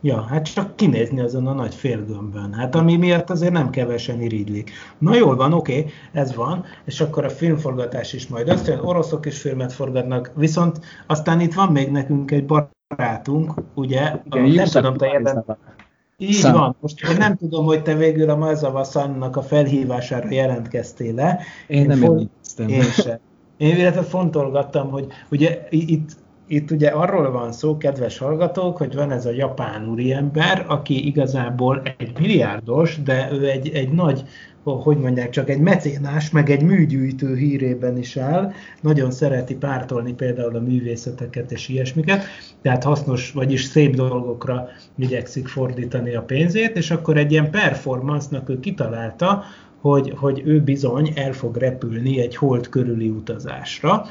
[0.02, 4.72] Ja, hát csak kinézni azon a nagy félgömbön, hát ami miatt azért nem kevesen irigylik.
[4.98, 9.26] Na jól van, oké, okay, ez van, és akkor a filmforgatás is majd összejön, oroszok
[9.26, 14.66] is filmet forgatnak, viszont aztán itt van még nekünk egy barátunk, ugye, Igen, a, nem
[14.66, 15.46] tudom, te érden,
[16.18, 16.54] így Szám.
[16.54, 16.76] van.
[16.80, 21.40] Most én nem tudom, hogy te végül a Mazava Sannak a felhívására jelentkeztél le.
[21.68, 22.30] Én, én nem font...
[22.68, 23.20] Én sem.
[23.58, 26.12] Én illetve fontolgattam, hogy ugye itt
[26.48, 31.82] itt ugye arról van szó, kedves hallgatók, hogy van ez a japán úriember, aki igazából
[31.98, 34.24] egy milliárdos, de ő egy, egy nagy,
[34.64, 40.56] hogy mondják, csak egy mecénás, meg egy műgyűjtő hírében is áll, nagyon szereti pártolni például
[40.56, 42.24] a művészeteket és ilyesmiket,
[42.62, 48.60] tehát hasznos, vagyis szép dolgokra igyekszik fordítani a pénzét, és akkor egy ilyen performance-nak ő
[48.60, 49.44] kitalálta,
[49.82, 54.06] hogy, hogy ő bizony el fog repülni egy hold körüli utazásra,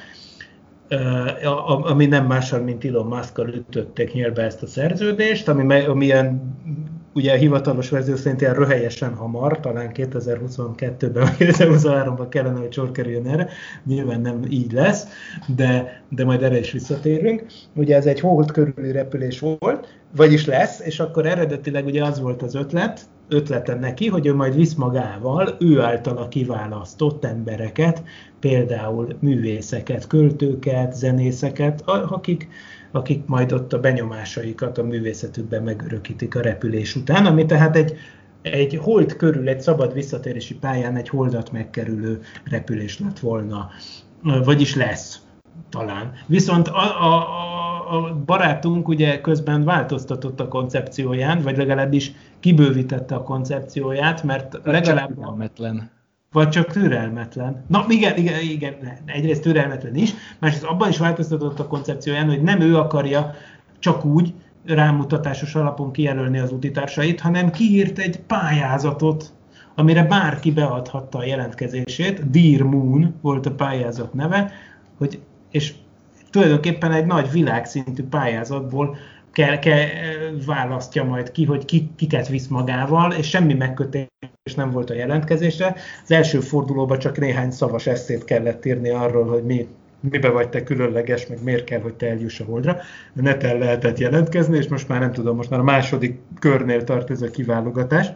[1.82, 6.56] ami nem mással, mint Elon musk ütötték nyelbe ezt a szerződést, ami, amilyen
[7.16, 12.90] ugye a hivatalos verzió szerint ilyen röhelyesen hamar, talán 2022-ben vagy 2023-ban kellene, hogy sor
[12.90, 13.48] kerüljön erre,
[13.86, 15.06] nyilván nem így lesz,
[15.56, 17.46] de, de majd erre is visszatérünk.
[17.74, 22.42] Ugye ez egy hold körüli repülés volt, vagyis lesz, és akkor eredetileg ugye az volt
[22.42, 28.02] az ötlet, ötlete neki, hogy ő majd visz magával ő általa kiválasztott embereket,
[28.40, 32.48] például művészeket, költőket, zenészeket, akik,
[32.96, 37.96] akik majd ott a benyomásaikat a művészetükben megörökítik a repülés után, ami tehát egy,
[38.42, 43.68] egy hold körül, egy szabad visszatérési pályán egy holdat megkerülő repülés lett volna,
[44.44, 45.20] vagyis lesz
[45.70, 46.12] talán.
[46.26, 54.22] Viszont a, a, a barátunk ugye közben változtatott a koncepcióján, vagy legalábbis kibővítette a koncepcióját,
[54.22, 55.14] mert legalább...
[55.14, 55.90] Türelmetlen.
[56.36, 57.64] Vagy csak türelmetlen.
[57.68, 62.60] Na igen, igen, igen, egyrészt türelmetlen is, másrészt abban is változtatott a koncepcióján, hogy nem
[62.60, 63.34] ő akarja
[63.78, 64.34] csak úgy
[64.66, 69.32] rámutatásos alapon kijelölni az utitársait, hanem kiírt egy pályázatot,
[69.74, 74.52] amire bárki beadhatta a jelentkezését, Dear Moon volt a pályázat neve,
[74.98, 75.20] hogy,
[75.50, 75.74] és
[76.30, 78.96] tulajdonképpen egy nagy világszintű pályázatból
[79.36, 79.86] kell, kell,
[80.46, 84.06] választja majd ki, hogy ki, kiket visz magával, és semmi megkötés
[84.56, 85.76] nem volt a jelentkezésre.
[86.02, 89.66] Az első fordulóban csak néhány szavas eszét kellett írni arról, hogy mi,
[90.00, 92.76] mibe vagy te különleges, meg miért kell, hogy te eljuss a holdra.
[93.12, 97.22] Neten lehetett jelentkezni, és most már nem tudom, most már a második körnél tart ez
[97.22, 98.06] a kiválogatás.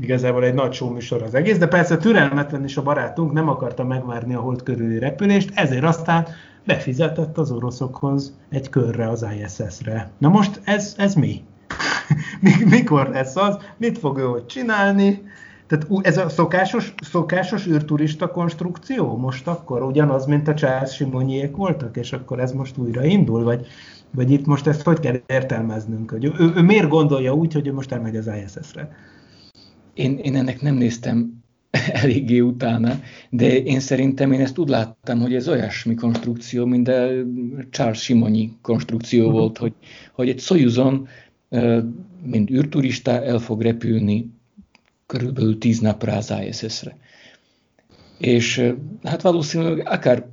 [0.00, 4.34] Igazából egy nagy műsor az egész, de persze türelmetlen is a barátunk, nem akarta megvárni
[4.34, 6.26] a hold körüli repülést, ezért aztán
[6.64, 10.10] befizetett az oroszokhoz egy körre az ISS-re.
[10.18, 11.42] Na most ez, ez mi?
[12.64, 13.56] Mikor lesz az?
[13.76, 15.22] Mit fog ő ott csinálni?
[15.66, 21.96] Tehát ez a szokásos, szokásos űrturista konstrukció most akkor ugyanaz, mint a Charles Simonyiek voltak,
[21.96, 23.66] és akkor ez most újra indul, vagy,
[24.10, 26.10] vagy itt most ezt hogy kell értelmeznünk?
[26.10, 28.96] Hogy ő, ő, ő miért gondolja úgy, hogy ő most elmegy az ISS-re?
[29.94, 31.41] Én, én ennek nem néztem
[32.02, 37.08] eléggé utána, de én szerintem én ezt úgy láttam, hogy ez olyasmi konstrukció, mint a
[37.70, 39.38] Charles Simonyi konstrukció uh-huh.
[39.38, 39.72] volt, hogy,
[40.12, 41.08] hogy egy Soyuzon,
[42.22, 44.30] mint űrturista el fog repülni
[45.06, 46.96] körülbelül tíz napra az ISS-re.
[48.18, 50.26] És hát valószínűleg akár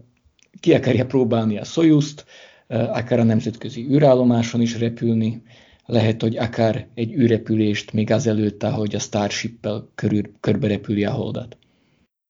[0.60, 2.26] ki akarja próbálni a Soyuzt,
[2.68, 5.42] akár a nemzetközi űrállomáson is repülni,
[5.90, 11.58] lehet, hogy akár egy űrrepülést még azelőtt, ahogy a Starship-pel körül, körbe repüli a holdat.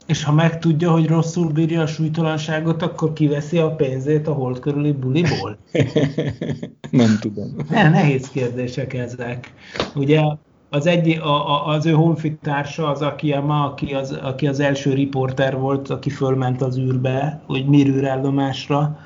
[0.06, 4.92] És ha megtudja, hogy rosszul bírja a súlytalanságot, akkor kiveszi a pénzét a hold körüli
[4.92, 5.58] buliból?
[6.92, 7.56] Nem tudom.
[7.70, 9.54] Ne, nehéz kérdések ezek.
[9.96, 10.22] Ugye
[10.70, 15.58] az, egy, a, a, az ő honfitársa, az Akiyama, aki az, aki az első riporter
[15.58, 19.00] volt, aki fölment az űrbe, hogy mir űrállomásra,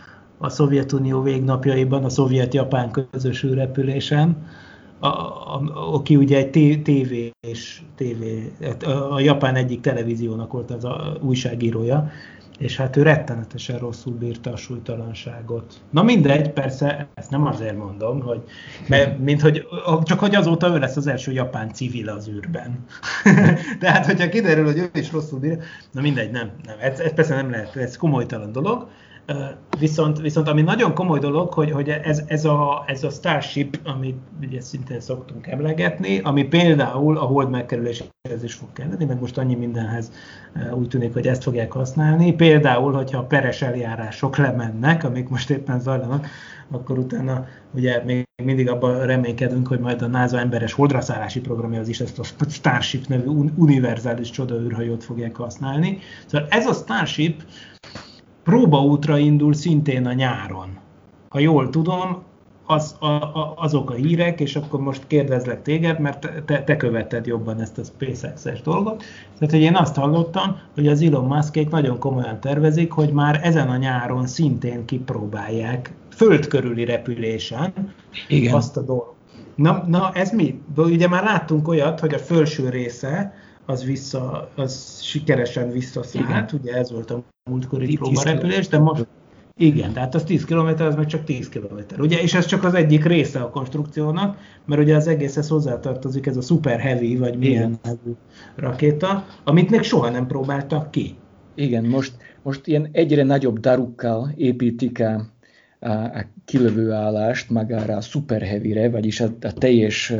[0.44, 3.46] a Szovjetunió végnapjaiban, a szovjet-japán közös
[5.00, 5.08] a,
[5.94, 6.50] aki ugye egy
[6.84, 12.12] tévés, tévé, hát a, japán egyik televíziónak volt az a újságírója,
[12.58, 15.82] és hát ő rettenetesen rosszul bírta a súlytalanságot.
[15.90, 18.44] Na mindegy, persze, ezt nem azért mondom, hogy,
[18.88, 19.68] mert, mint hogy,
[20.04, 22.86] csak hogy azóta ő lesz az első japán civil az űrben.
[23.80, 25.58] Tehát, hogyha kiderül, hogy ő is rosszul bírja,
[25.92, 28.88] na mindegy, nem, nem ez, ez persze nem lehet, ez komolytalan dolog,
[29.80, 34.18] Viszont, viszont ami nagyon komoly dolog, hogy, hogy ez, ez, a, ez a Starship, amit
[34.42, 39.56] ugye szintén szoktunk emlegetni, ami például a hold megkerüléséhez is fog kelleni, meg most annyi
[39.56, 40.12] mindenhez
[40.74, 42.34] úgy tűnik, hogy ezt fogják használni.
[42.34, 46.28] Például, hogyha a peres eljárások lemennek, amik most éppen zajlanak,
[46.72, 51.88] akkor utána ugye még mindig abban reménykedünk, hogy majd a NASA emberes holdraszállási programja az
[51.88, 56.00] is ezt a Starship nevű univerzális csodaűrhajót fogják használni.
[56.26, 57.44] Szóval ez a Starship
[58.44, 60.78] próbaútra indul szintén a nyáron.
[61.30, 62.24] Ha jól tudom,
[62.66, 67.26] az, a, a, azok a hírek, és akkor most kérdezlek téged, mert te, te követted
[67.26, 69.04] jobban ezt a SpaceX-es dolgot.
[69.38, 73.70] Tehát, hogy én azt hallottam, hogy az Elon Muskék nagyon komolyan tervezik, hogy már ezen
[73.70, 77.74] a nyáron szintén kipróbálják föld körüli repülésen
[78.28, 78.54] Igen.
[78.54, 79.14] azt a dolgot.
[79.56, 80.62] Na, na, ez mi?
[80.76, 83.34] Ugye már láttunk olyat, hogy a felső része
[83.65, 89.08] az, vissza, az sikeresen visszaszállt, ugye ez volt a múltkori próbarepülés, de most
[89.56, 92.02] igen, tehát az 10 km, az meg csak 10 km.
[92.02, 96.38] Ugye, és ez csak az egyik része a konstrukciónak, mert ugye az egészhez hozzátartozik ez
[96.38, 98.12] a Super Heavy, vagy milyen nevű
[98.56, 101.15] rakéta, amit még soha nem próbáltak ki.
[101.56, 105.26] Igen, most, most ilyen egyre nagyobb darukkal építik a,
[105.80, 110.13] a, a kilövő állást magára a Super Heavy-re, vagyis a, a teljes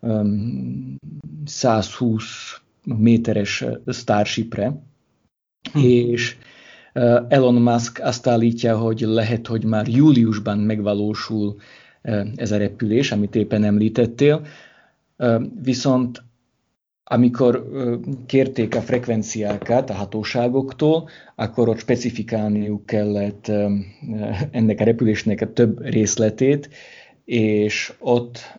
[0.00, 0.96] um,
[1.44, 2.53] 120
[2.84, 4.82] méteres Starshipre,
[5.72, 5.78] hm.
[5.78, 6.36] és
[7.28, 11.56] Elon Musk azt állítja, hogy lehet, hogy már júliusban megvalósul
[12.36, 14.46] ez a repülés, amit éppen említettél,
[15.62, 16.22] viszont
[17.04, 17.70] amikor
[18.26, 23.48] kérték a frekvenciákat a hatóságoktól, akkor ott specifikálniuk kellett
[24.50, 26.68] ennek a repülésnek a több részletét,
[27.24, 28.58] és ott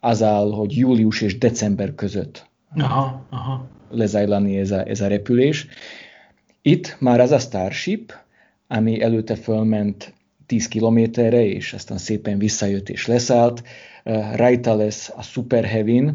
[0.00, 3.68] az áll, hogy július és december között aha, aha.
[3.90, 5.66] lezajlani ez a, ez a repülés.
[6.62, 8.12] Itt már az a Starship,
[8.66, 10.14] ami előtte fölment
[10.46, 13.62] 10 kilométerre, és aztán szépen visszajött és leszállt.
[14.34, 16.10] Rajta lesz a Super heavy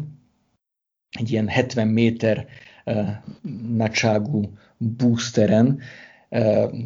[1.18, 2.46] egy ilyen 70 méter
[3.76, 5.80] nagyságú boosteren,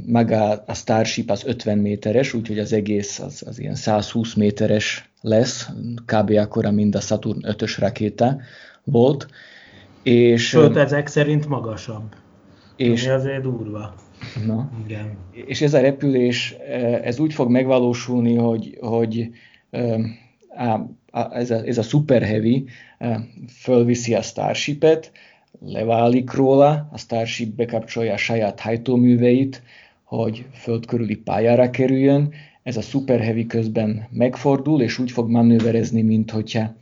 [0.07, 5.69] maga a Starship az 50 méteres, úgyhogy az egész az, az ilyen 120 méteres lesz,
[6.07, 6.31] kb.
[6.31, 8.41] akkora, mint a Saturn 5-ös rakéta
[8.85, 9.27] volt.
[10.05, 12.15] És, Sőt, ezek szerint magasabb.
[12.77, 13.95] És, ami azért durva.
[14.47, 14.71] Na.
[14.85, 15.17] Igen.
[15.31, 16.53] És ez a repülés,
[17.03, 19.31] ez úgy fog megvalósulni, hogy, hogy
[21.31, 22.65] ez a, ez a Super Heavy
[23.49, 25.13] fölviszi a Starshipet,
[25.61, 29.63] leválik róla, a Starship bekapcsolja a saját hajtóműveit,
[30.03, 36.03] hogy föld körüli pályára kerüljön, ez a Super Heavy közben megfordul, és úgy fog manőverezni,
[36.03, 36.75] mint hogyha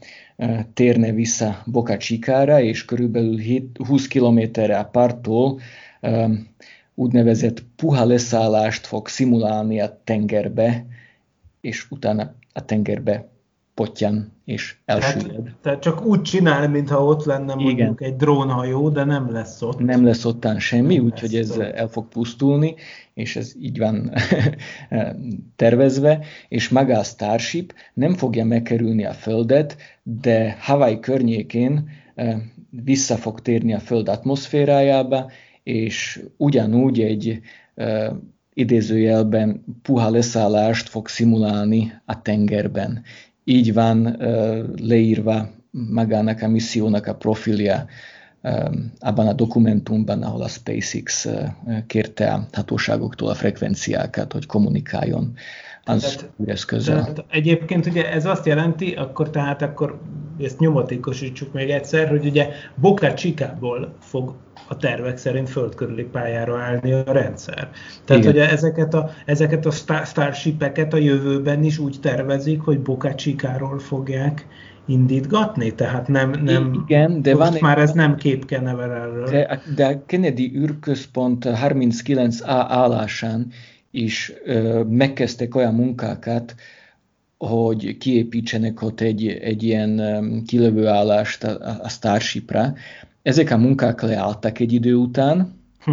[0.74, 3.38] térne vissza Boca Chica-ra, és körülbelül
[3.86, 5.60] 20 kilométerre a parttól
[6.94, 10.86] úgynevezett puha leszállást fog szimulálni a tengerbe,
[11.60, 13.31] és utána a tengerbe
[13.74, 15.42] potyan és elsüllyed.
[15.42, 17.96] Tehát, tehát csak úgy csinál, mintha ott lenne mondjuk Igen.
[17.98, 19.78] egy drónhajó, de nem lesz ott.
[19.78, 21.60] Nem lesz ottán semmi, úgyhogy ez ott.
[21.60, 22.74] el fog pusztulni,
[23.14, 24.12] és ez így van
[25.56, 31.90] tervezve, és maga a Starship nem fogja megkerülni a Földet, de Hawaii környékén
[32.70, 35.30] vissza fog térni a Föld atmoszférájába,
[35.62, 37.40] és ugyanúgy egy
[38.54, 43.02] idézőjelben puha leszállást fog szimulálni a tengerben.
[43.44, 44.16] Így van
[44.80, 47.86] leírva magának a missziónak a profilja
[48.98, 51.28] abban a dokumentumban, ahol a SpaceX
[51.86, 55.34] kérte a hatóságoktól a frekvenciákat, hogy kommunikáljon
[55.84, 57.00] az eszközzel.
[57.00, 60.00] Tehát egyébként ugye ez azt jelenti, akkor tehát akkor
[60.40, 64.34] ezt nyomatékosítsuk még egyszer, hogy ugye Boca Chica-ból fog
[64.68, 67.70] a tervek szerint földkörüli pályára állni a rendszer.
[68.04, 69.70] Tehát, hogy ezeket a, ezeket a
[70.04, 74.46] Starship-eket a jövőben is úgy tervezik, hogy Boca Chica-ról fogják
[74.92, 75.74] indítgatni?
[75.74, 79.30] Tehát nem, nem Igen, de van már ez nem képkeneverelről.
[79.30, 83.46] De, de a Kennedy űrközpont 39A állásán
[83.90, 86.54] is ö, megkezdtek olyan munkákat,
[87.38, 90.02] hogy kiépítsenek ott egy, egy ilyen
[90.46, 92.74] kilövőállást a, a Starshipra.
[93.22, 95.92] Ezek a munkák leálltak egy idő után, hm.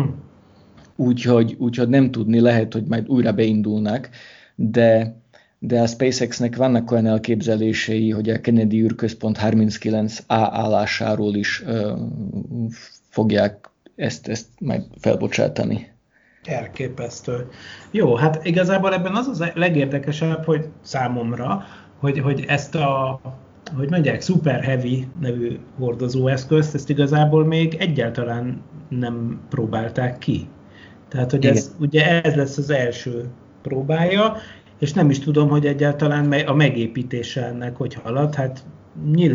[0.95, 4.09] úgyhogy, úgyhogy nem tudni, lehet, hogy majd újra beindulnak,
[4.55, 5.17] de,
[5.59, 11.93] de a SpaceX-nek vannak olyan elképzelései, hogy a Kennedy űrközpont 39A állásáról is ö,
[13.09, 15.91] fogják ezt, ezt majd felbocsátani.
[16.43, 17.47] Elképesztő.
[17.91, 21.63] Jó, hát igazából ebben az az legérdekesebb, hogy számomra,
[21.99, 23.19] hogy, hogy ezt a,
[23.75, 30.47] hogy mondják, Super Heavy nevű hordozóeszközt, ezt igazából még egyáltalán nem próbálták ki.
[31.07, 33.29] Tehát, hogy ez, ugye ez lesz az első
[33.61, 34.35] próbája,
[34.79, 38.63] és nem is tudom, hogy egyáltalán a megépítése ennek hogy halad, hát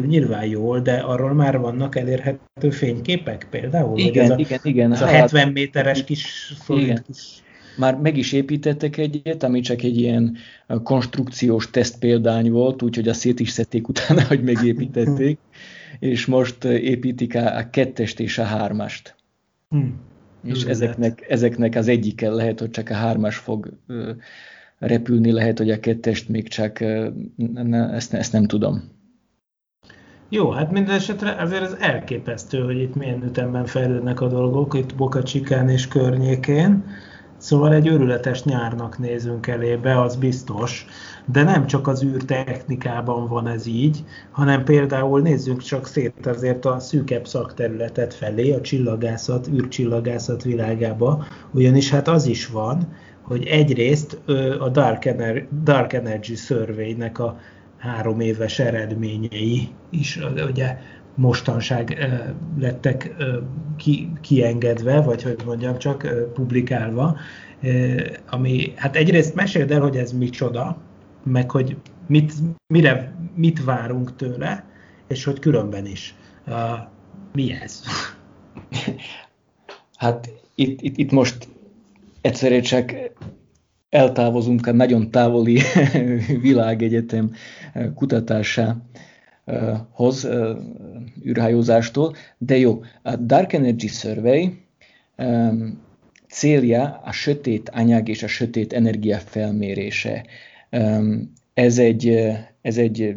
[0.06, 3.98] nyilván jól, de arról már vannak elérhető fényképek például?
[3.98, 4.92] Igen, ez a, igen, igen.
[4.92, 7.02] Ez a 70 méteres kis, igen.
[7.06, 7.42] kis
[7.76, 10.36] már meg is építettek egyet, ami csak egy ilyen
[10.82, 15.38] konstrukciós tesztpéldány volt, úgyhogy a szét is szedték utána, hogy megépítették,
[15.98, 19.14] és most építik a, a kettest és a hármast.
[19.68, 20.00] Hmm.
[20.44, 23.78] És ezeknek, ezeknek az egyikkel lehet, hogy csak a hármas fog
[24.86, 26.80] repülni, lehet, hogy a kettest még csak,
[27.92, 28.82] ezt, ezt nem tudom.
[30.28, 34.94] Jó, hát minden esetre azért ez elképesztő, hogy itt milyen ütemben fejlődnek a dolgok, itt
[34.94, 36.84] Boca Chicán és környékén.
[37.36, 40.86] Szóval egy őrületes nyárnak nézünk elébe, az biztos,
[41.24, 46.78] de nem csak az űrtechnikában van ez így, hanem például nézzünk csak szét azért a
[46.78, 52.88] szűkebb szakterületet felé, a csillagászat, űrcsillagászat világába, ugyanis hát az is van,
[53.24, 54.20] hogy egyrészt
[54.58, 57.40] a Dark, Ener- Dark Energy Survey-nek a
[57.76, 60.18] három éves eredményei is
[60.50, 60.78] ugye
[61.14, 62.08] mostanság
[62.58, 63.14] lettek
[63.76, 67.16] ki, kiengedve, vagy hogy mondjam csak, publikálva,
[68.30, 70.76] ami, hát egyrészt meséld el, hogy ez micsoda,
[71.22, 72.32] meg hogy mit,
[72.66, 74.64] mire, mit várunk tőle,
[75.08, 76.14] és hogy különben is.
[77.32, 77.82] Mi ez?
[79.96, 81.48] Hát itt, itt, itt most
[82.24, 82.94] egyszerűen csak
[83.88, 85.60] eltávozunk a nagyon távoli
[86.48, 87.32] világegyetem
[87.94, 90.28] kutatásához,
[91.26, 94.48] űrhajózástól, de jó, a Dark Energy Survey
[96.28, 100.26] célja a sötét anyag és a sötét energia felmérése.
[101.54, 102.08] Ez egy,
[102.62, 103.16] ez egy,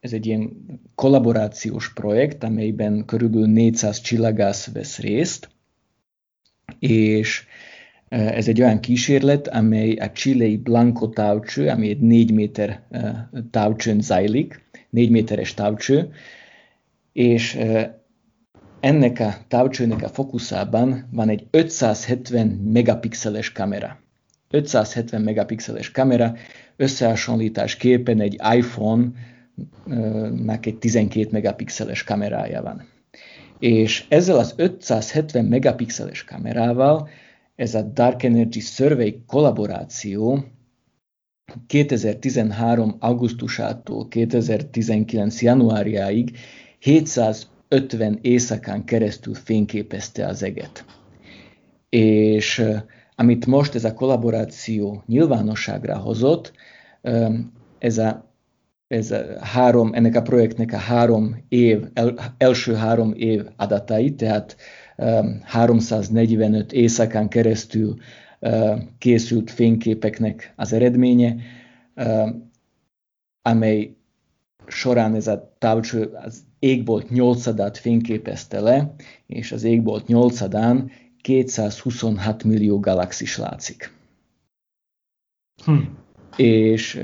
[0.00, 0.50] ez egy ilyen
[0.94, 5.48] kollaborációs projekt, amelyben körülbelül 400 csillagász vesz részt,
[6.78, 7.46] és
[8.10, 12.82] ez egy olyan kísérlet, amely a csilei Blanco távcső, ami egy 4 méter
[13.50, 16.10] távcsőn zajlik, 4 méteres távcső,
[17.12, 17.58] és
[18.80, 23.98] ennek a távcsőnek a fókuszában van egy 570 megapixeles kamera.
[24.50, 26.34] 570 megapixeles kamera,
[27.78, 29.06] képen egy iPhone-nak
[30.66, 32.86] egy 12 megapixeles kamerája van.
[33.58, 37.08] És ezzel az 570 megapixeles kamerával
[37.60, 40.44] ez a Dark Energy Survey kollaboráció
[41.66, 42.96] 2013.
[42.98, 45.42] augusztusától 2019.
[45.42, 46.36] januárjáig
[46.78, 50.84] 750 éjszakán keresztül fényképezte az eget.
[51.88, 52.62] És
[53.14, 56.52] amit most ez a kollaboráció nyilvánosságra hozott,
[57.78, 58.34] ez a,
[58.88, 64.56] ez a három, ennek a projektnek a három év, el, első három év adatai, tehát
[65.42, 67.96] 345 éjszakán keresztül
[68.98, 71.36] készült fényképeknek az eredménye,
[73.42, 73.96] amely
[74.66, 78.94] során ez a távcső az égbolt nyolcadát fényképezte le,
[79.26, 80.90] és az égbolt nyolcadán
[81.20, 83.92] 226 millió galaxis látszik.
[85.64, 85.78] Hm.
[86.36, 87.00] És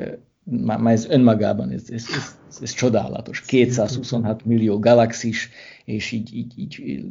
[0.51, 2.05] már ez önmagában, ez, ez,
[2.49, 3.41] ez, ez csodálatos.
[3.41, 5.51] 226 millió galaxis,
[5.85, 7.05] és így, így, így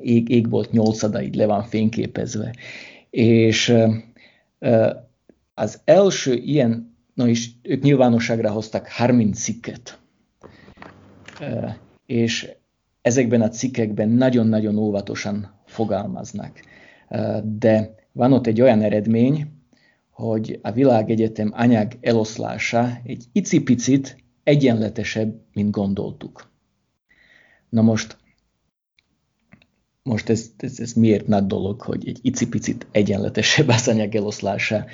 [0.00, 2.54] ég, égbolt nyolcada így le van fényképezve.
[3.10, 3.74] És
[5.54, 9.98] az első ilyen, na és ők nyilvánosságra hoztak 30 cikket,
[12.06, 12.50] és
[13.02, 16.60] ezekben a cikkekben nagyon-nagyon óvatosan fogalmaznak.
[17.42, 19.57] De van ott egy olyan eredmény,
[20.18, 26.50] hogy a világegyetem anyag eloszlása egy icipicit egyenletesebb, mint gondoltuk.
[27.68, 28.16] Na most,
[30.02, 34.84] most ez, ez, ez miért nagy dolog, hogy egy icipicit egyenletesebb az anyag eloszlása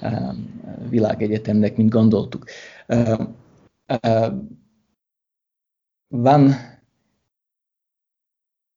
[0.00, 0.34] a
[0.88, 2.44] világegyetemnek, mint gondoltuk.
[6.08, 6.54] Van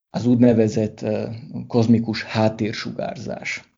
[0.10, 1.06] az úgynevezett
[1.68, 3.75] kozmikus háttérsugárzás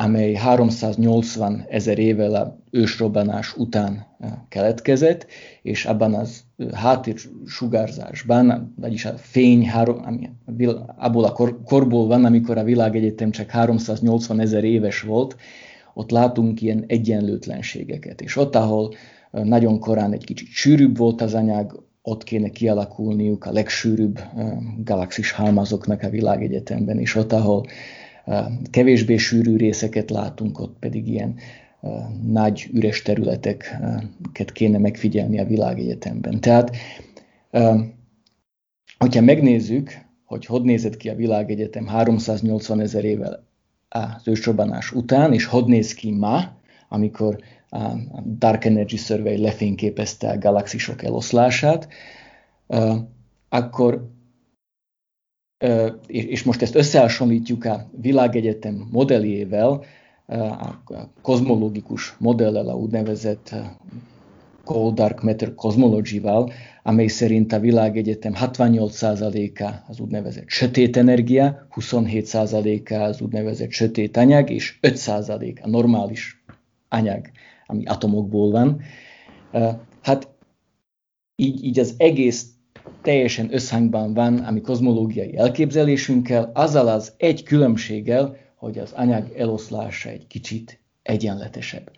[0.00, 5.26] amely 380 ezer évvel a ősrobbanás után eh, keletkezett,
[5.62, 9.70] és abban az eh, háttérsugárzásban, vagyis a fény,
[10.04, 10.30] ami
[10.96, 15.36] abból a kor, korból van, amikor a világegyetem csak 380 ezer éves volt,
[15.94, 18.20] ott látunk ilyen egyenlőtlenségeket.
[18.20, 18.94] És ott, ahol
[19.30, 24.20] eh, nagyon korán egy kicsit sűrűbb volt az anyag, ott kéne kialakulniuk a legsűrűbb
[24.84, 27.66] galaxis halmazoknak a világegyetemben, és ott, ahol
[28.70, 31.34] kevésbé sűrű részeket látunk, ott pedig ilyen
[32.26, 36.40] nagy üres területeket kéne megfigyelni a világegyetemben.
[36.40, 36.76] Tehát,
[38.98, 39.90] hogyha megnézzük,
[40.24, 43.46] hogy hogy nézett ki a világegyetem 380 ezer évvel
[43.88, 46.56] az ősrobbanás után, és hogy néz ki ma,
[46.88, 47.38] amikor
[47.70, 51.88] a Dark Energy Survey lefényképezte a galaxisok eloszlását,
[53.48, 54.10] akkor
[56.06, 59.84] és most ezt összehasonlítjuk a világegyetem modelljével,
[60.26, 60.82] a
[61.22, 63.54] kozmológikus modellel, a úgynevezett
[64.64, 66.52] Cold Dark Matter Cosmology-val,
[66.82, 74.78] amely szerint a világegyetem 68%-a az úgynevezett sötét energia, 27%-a az úgynevezett sötét anyag, és
[74.82, 76.42] 5% a normális
[76.88, 77.26] anyag,
[77.66, 78.80] ami atomokból van.
[80.02, 80.28] Hát
[81.36, 82.52] így, így az egész
[83.02, 90.08] teljesen összhangban van a mi kozmológiai elképzelésünkkel, azzal az egy különbséggel, hogy az anyag eloszlása
[90.08, 91.90] egy kicsit egyenletesebb.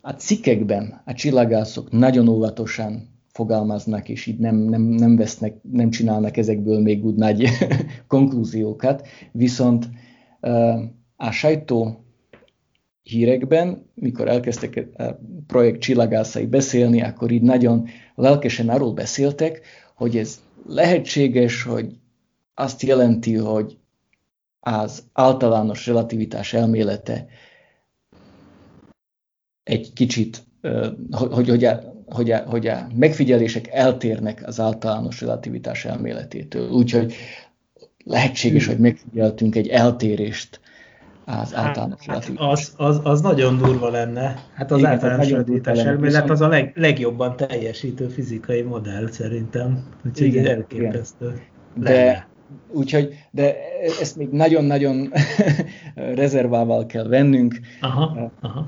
[0.00, 6.36] A cikkekben a csillagászok nagyon óvatosan fogalmaznak, és így nem, nem, nem, vesznek, nem csinálnak
[6.36, 7.48] ezekből még úgy nagy
[8.06, 9.88] konklúziókat, viszont
[11.16, 12.04] a sajtó
[13.02, 15.02] hírekben, mikor elkezdtek a
[15.46, 19.60] projekt csillagászai beszélni, akkor így nagyon lelkesen arról beszéltek,
[19.94, 21.96] hogy ez lehetséges, hogy
[22.54, 23.76] azt jelenti, hogy
[24.60, 27.26] az általános relativitás elmélete
[29.62, 30.42] egy kicsit,
[31.10, 36.70] hogy, hogy, a, hogy, a, hogy a megfigyelések eltérnek az általános relativitás elméletétől.
[36.70, 37.14] Úgyhogy
[38.04, 40.60] lehetséges, hogy megfigyeltünk egy eltérést
[41.40, 44.34] az hát, általános hát, az, az, az nagyon durva lenne.
[44.54, 49.84] Hát az Igen, általános relativitás elmélet az a leg, legjobban teljesítő fizikai modell szerintem.
[50.06, 51.26] Úgyhogy Igen, elképesztő.
[51.26, 51.92] Igen.
[51.92, 52.28] De,
[52.70, 53.54] úgyhogy, de
[54.00, 55.12] ezt még nagyon-nagyon
[56.14, 57.60] rezervával kell vennünk.
[57.80, 58.66] Aha, aha.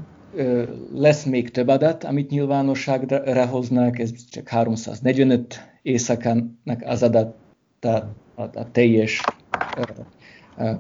[0.95, 7.37] Lesz még több adat, amit nyilvánosságra hoznak, ez csak 345 éjszakának az adat,
[7.81, 7.89] a,
[8.35, 9.21] a, a teljes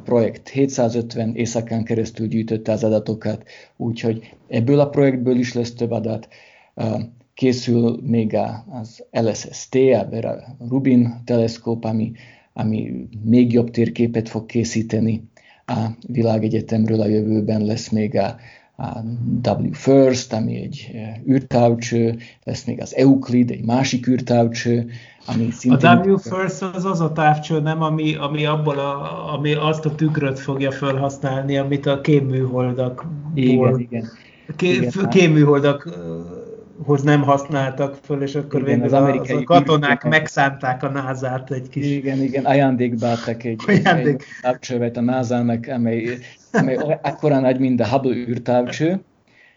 [0.04, 3.44] projekt 750 éjszakán keresztül gyűjtötte az adatokat,
[3.76, 6.28] úgyhogy ebből a projektből is lesz több adat.
[7.34, 8.36] Készül még
[8.70, 12.12] az LSST, a Rubin teleszkóp, ami,
[12.52, 15.22] ami még jobb térképet fog készíteni
[15.66, 18.36] a világegyetemről a jövőben lesz még a,
[18.76, 18.98] a
[19.50, 20.90] W First, ami egy
[21.28, 24.90] űrtávcső, lesz még az Euclid, egy másik űrtávcső,
[25.26, 25.88] ami szintén...
[25.88, 29.94] A W First az az a távcső, nem, ami, ami, abból a, ami azt a
[29.94, 34.08] tükröt fogja felhasználni, amit a kémműholdak igen, igen.
[34.56, 39.90] Ké, igen, kémműholdakhoz nem használtak föl, és akkor igen, végül az, amerikai az a katonák
[39.90, 40.08] űrtávcső.
[40.08, 41.86] megszánták a názát egy kis...
[41.86, 44.14] Igen, igen, ajándékba adtak egy, Ajándék.
[44.14, 46.18] egy távcsövet a názának, amely,
[46.54, 49.00] amely akkora nagy, mint a Hubble űrtávcső,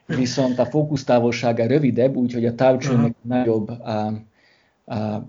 [0.05, 3.37] viszont a fókusztávolsága rövidebb, úgyhogy a távcsőnek uh-huh.
[3.37, 4.05] nagyobb a,
[4.95, 5.27] a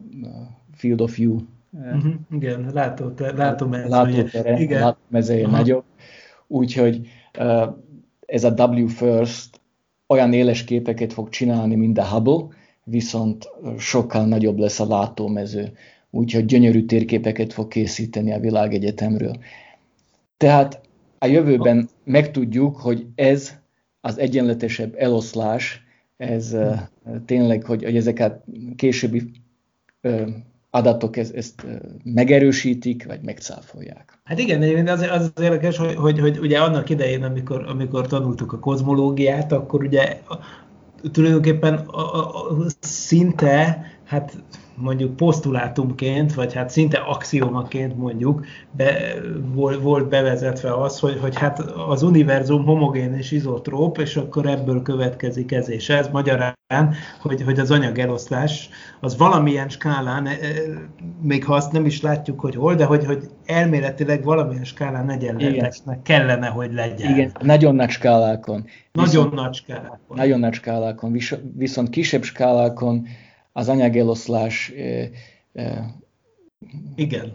[0.73, 1.37] field of view.
[1.71, 3.89] Uh-huh, igen, látóter, látómezője.
[3.89, 4.81] Látótere, igen.
[4.81, 5.59] látómezője uh-huh.
[5.59, 5.85] nagyobb.
[6.47, 7.09] Úgyhogy
[8.27, 9.61] ez a W First
[10.07, 13.49] olyan éles képeket fog csinálni, mint a Hubble, viszont
[13.79, 15.73] sokkal nagyobb lesz a látómező,
[16.11, 19.37] úgyhogy gyönyörű térképeket fog készíteni a világegyetemről.
[20.37, 20.81] Tehát
[21.19, 23.53] a jövőben megtudjuk, hogy ez
[24.01, 25.83] az egyenletesebb eloszlás,
[26.17, 26.57] ez
[27.27, 28.45] tényleg, hogy, hogy ezeket
[28.77, 29.31] későbbi
[30.71, 31.67] adatok ezt, ezt
[32.05, 34.19] megerősítik, vagy megcáfolják.
[34.25, 38.59] Hát igen, az, az érdekes, hogy, hogy, hogy ugye annak idején, amikor, amikor tanultuk a
[38.59, 40.21] kozmológiát, akkor ugye
[41.13, 44.43] tulajdonképpen a, a, a, szinte, hát
[44.81, 49.15] mondjuk posztulátumként, vagy hát szinte axiomaként mondjuk be,
[49.55, 54.83] volt, volt bevezetve az, hogy, hogy hát az univerzum homogén és izotróp, és akkor ebből
[54.83, 56.09] következik ez és ez.
[56.09, 56.57] Magyarán,
[57.21, 58.69] hogy, hogy az anyageloszlás
[59.01, 60.37] az valamilyen skálán, e,
[61.23, 66.03] még ha azt nem is látjuk, hogy hol, de hogy, hogy elméletileg valamilyen skálán egyenletesnek
[66.03, 67.11] kellene, hogy legyen.
[67.11, 68.65] Igen, nagyon nagy skálákon.
[68.93, 70.17] Nagyon viszont, nagy skálákon.
[70.17, 71.19] Nagyon nagy skálákon,
[71.57, 73.07] viszont kisebb skálákon
[73.59, 74.73] az anyageloszlás
[76.95, 77.33] igen.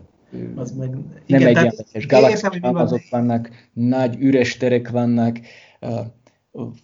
[0.55, 2.05] Az meg, nem igen, egyenletes.
[2.07, 5.39] Galaxis azok vannak, nagy üres terek vannak,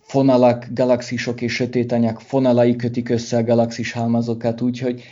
[0.02, 5.04] fonalak, galaxisok és sötét anyag fonalai kötik össze a galaxis halmazokat, úgyhogy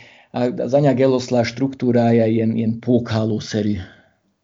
[0.56, 3.74] az anyag eloszlás struktúrája ilyen, ilyen pókhálószerű.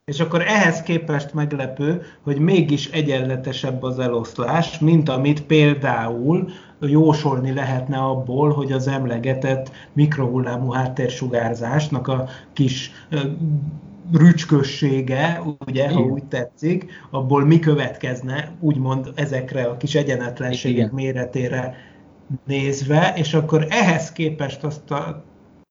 [0.05, 6.49] És akkor ehhez képest meglepő, hogy mégis egyenletesebb az eloszlás, mint amit például
[6.81, 12.93] jósolni lehetne abból, hogy az emlegetett mikrohullámú háttérsugárzásnak a kis
[14.13, 20.95] rücskössége, ugye, ha úgy tetszik, abból mi következne, úgymond ezekre a kis egyenetlenségek Igen.
[20.95, 21.75] méretére
[22.47, 25.25] nézve, és akkor ehhez képest azt a,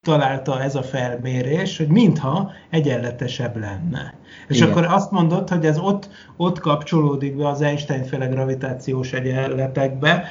[0.04, 4.14] találta ez a felmérés, hogy mintha egyenletesebb lenne.
[4.48, 4.70] És Igen.
[4.70, 10.24] akkor azt mondod, hogy ez ott, ott kapcsolódik be az Einstein-féle gravitációs egyenletekbe,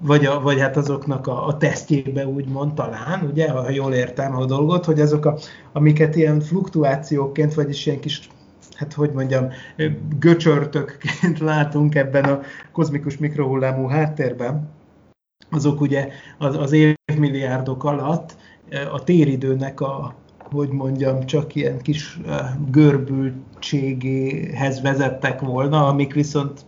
[0.00, 4.44] vagy, a, vagy hát azoknak a, a tesztjébe úgymond talán, ugye, ha jól értem a
[4.44, 5.38] dolgot, hogy azok, a,
[5.72, 8.28] amiket ilyen fluktuációként, vagyis ilyen kis
[8.74, 9.48] hát hogy mondjam,
[10.18, 12.40] göcsörtökként látunk ebben a
[12.72, 14.70] kozmikus mikrohullámú háttérben,
[15.50, 16.08] azok ugye
[16.38, 18.36] az, az évmilliárdok alatt
[18.92, 20.14] a téridőnek a,
[20.50, 22.20] hogy mondjam, csak ilyen kis
[22.70, 26.64] görbültségéhez vezettek volna, amik viszont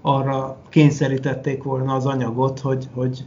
[0.00, 3.24] arra kényszerítették volna az anyagot, hogy, hogy,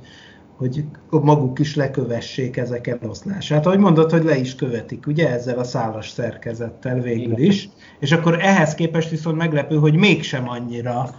[0.57, 3.65] hogy maguk is lekövessék ezek eloszlását.
[3.65, 7.69] Ahogy mondod, hogy le is követik, ugye, ezzel a szálas szerkezettel végül is.
[7.99, 11.09] És akkor ehhez képest viszont meglepő, hogy mégsem annyira,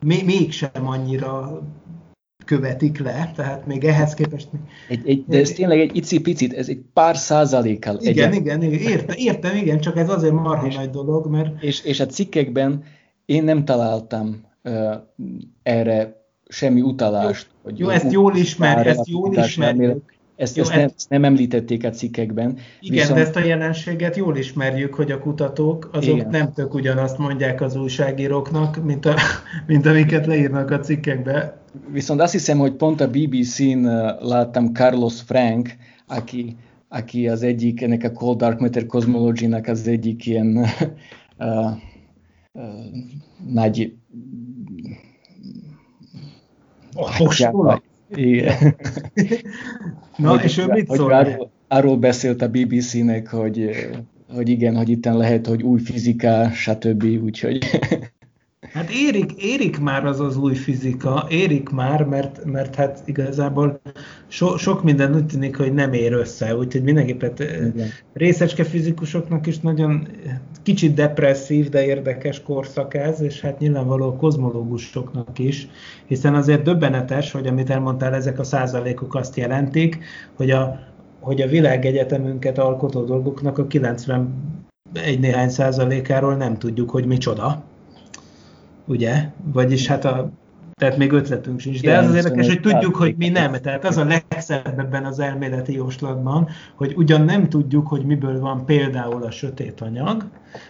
[0.00, 1.62] mégsem annyira
[2.46, 4.48] követik le, tehát még ehhez képest...
[4.88, 7.98] Egy, egy, de ez tényleg egy icipicit, ez egy pár százalékkal.
[8.00, 8.62] Igen, egyen.
[8.62, 11.62] igen, értem, értem, igen, csak ez azért marha és, nagy dolog, mert...
[11.62, 12.84] És, és a cikkekben
[13.24, 14.44] én nem találtam
[15.62, 17.46] erre semmi utalást.
[17.50, 20.14] Jó, hogy jó ezt jól ismer, ezt jól ismerjük.
[20.36, 22.58] Ezt, Jó, ezt, nem, ezt nem említették a cikkekben.
[22.80, 23.14] Igen, viszont...
[23.14, 26.28] de ezt a jelenséget jól ismerjük, hogy a kutatók azok Igen.
[26.30, 29.14] nem tök ugyanazt mondják az újságíróknak, mint, a,
[29.66, 31.58] mint amiket leírnak a cikkekbe.
[31.92, 33.84] Viszont azt hiszem, hogy pont a BBC-n
[34.20, 36.56] láttam Carlos Frank, aki,
[36.88, 40.56] aki az egyik, ennek a Cold Dark Matter Cosmology-nak az egyik ilyen
[41.38, 41.70] uh,
[42.52, 42.62] uh,
[43.46, 43.94] nagy
[46.92, 47.82] Apostolak?
[48.14, 48.76] Igen.
[50.16, 51.12] Na, hogy, és ő mit szól?
[51.12, 53.70] Arról, arról beszélt a BBC-nek, hogy,
[54.34, 57.04] hogy igen, hogy itt lehet, hogy új fizika, stb.
[57.04, 57.58] Úgyhogy
[58.72, 63.80] Hát érik, érik már az az új fizika, érik már, mert, mert hát igazából
[64.26, 67.88] so, sok minden úgy tűnik, hogy nem ér össze, úgyhogy mindenképpen Igen.
[68.12, 70.08] részecske fizikusoknak is nagyon
[70.62, 75.68] kicsit depresszív, de érdekes korszak ez, és hát nyilvánvaló a kozmológusoknak is,
[76.06, 79.98] hiszen azért döbbenetes, hogy amit elmondtál, ezek a százalékok azt jelentik,
[80.36, 80.78] hogy a,
[81.20, 84.26] hogy a világegyetemünket alkotó dolgoknak a 91
[85.20, 87.64] néhány százalékáról nem tudjuk, hogy micsoda
[88.86, 89.28] ugye?
[89.52, 90.30] Vagyis hát a
[90.80, 91.82] tehát még ötletünk sincs.
[91.82, 93.52] De az az érdekes, hogy tudjuk, hogy mi nem.
[93.52, 98.64] Tehát az a legszebb ebben az elméleti jóslatban, hogy ugyan nem tudjuk, hogy miből van
[98.64, 100.24] például a sötét anyag,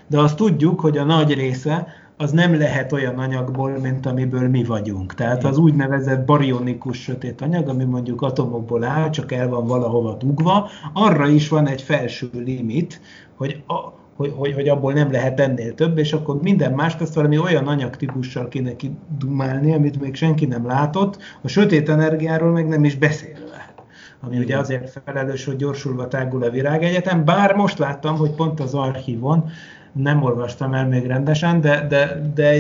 [0.07, 1.87] de azt tudjuk, hogy a nagy része
[2.17, 5.15] az nem lehet olyan anyagból, mint amiből mi vagyunk.
[5.15, 10.69] Tehát az úgynevezett barionikus sötét anyag, ami mondjuk atomokból áll, csak el van valahova dugva,
[10.93, 13.01] arra is van egy felső limit,
[13.37, 13.75] hogy a,
[14.17, 17.67] hogy, hogy, hogy abból nem lehet ennél több, és akkor minden mást azt valami olyan
[17.67, 23.75] anyagtípussal kéne kidumálni, amit még senki nem látott, a sötét energiáról meg nem is beszélve.
[24.21, 28.75] Ami ugye azért felelős, hogy gyorsulva tágul a virágegyetem, bár most láttam, hogy pont az
[28.75, 29.51] archívon,
[29.93, 32.59] nem olvastam el még rendesen, de, de, de,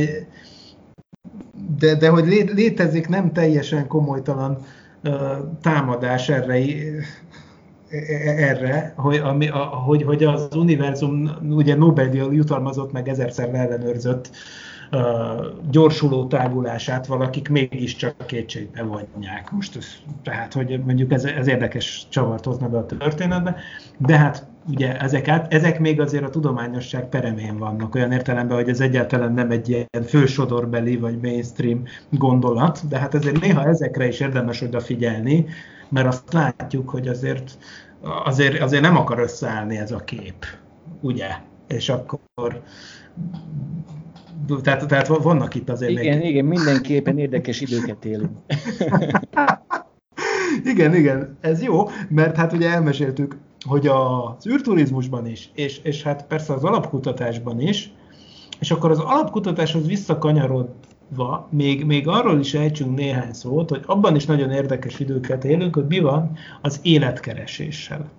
[1.78, 4.58] de, de hogy létezik nem teljesen komolytalan
[5.60, 6.58] támadás erre
[8.36, 15.00] erre, hogy, ami, a, hogy, hogy az univerzum ugye Nobel-díjjal jutalmazott meg ezerszer ellenőrzött uh,
[15.70, 19.50] gyorsuló tágulását valakik mégiscsak kétségbe vonják.
[19.50, 19.86] Most ez,
[20.22, 23.56] tehát, hogy mondjuk ez, ez érdekes csavart hozna be a történetbe,
[23.98, 28.68] de hát ugye ezek, át, ezek még azért a tudományosság peremén vannak, olyan értelemben, hogy
[28.68, 34.20] ez egyáltalán nem egy ilyen fősodorbeli vagy mainstream gondolat, de hát ezért néha ezekre is
[34.20, 35.46] érdemes odafigyelni,
[35.88, 37.58] mert azt látjuk, hogy azért,
[38.24, 40.46] azért, azért nem akar összeállni ez a kép,
[41.00, 41.28] ugye?
[41.68, 42.20] És akkor
[44.62, 46.30] tehát, tehát vannak itt azért Igen, még...
[46.30, 48.30] igen, mindenképpen érdekes időket élünk.
[50.72, 56.26] igen, igen, ez jó, mert hát ugye elmeséltük, hogy az űrturizmusban is, és, és hát
[56.26, 57.92] persze az alapkutatásban is,
[58.60, 60.68] és akkor az alapkutatáshoz visszakanyarod,
[61.08, 65.74] va, még, még arról is ejtsünk néhány szót, hogy abban is nagyon érdekes időket élünk,
[65.74, 66.32] hogy mi van
[66.62, 68.10] az életkereséssel.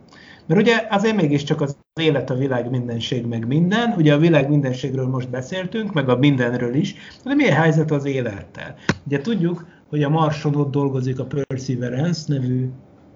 [0.45, 3.93] Mert ugye azért mégiscsak az élet a világ mindenség, meg minden.
[3.97, 8.75] Ugye a világ mindenségről most beszéltünk, meg a mindenről is, de milyen helyzet az élettel?
[9.05, 12.69] Ugye tudjuk, hogy a Marson ott dolgozik a Perseverance nevű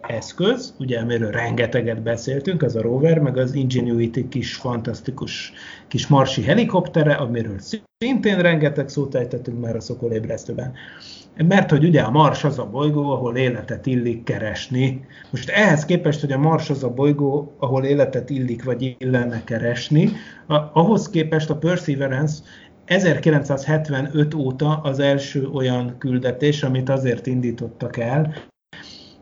[0.08, 5.54] eszköz, ugye amiről rengeteget beszéltünk, az a rover, meg az Ingenuity kis fantasztikus
[5.88, 7.60] kis marsi helikoptere, amiről
[7.98, 10.74] szintén rengeteg szót ejtettünk már a szokolébresztőben.
[11.48, 15.06] Mert hogy ugye a Mars az a bolygó, ahol életet illik keresni.
[15.30, 20.12] Most ehhez képest, hogy a Mars az a bolygó, ahol életet illik vagy illene keresni,
[20.74, 22.44] ahhoz képest a Perseverance
[22.86, 28.34] 1975 óta az első olyan küldetés, amit azért indítottak el,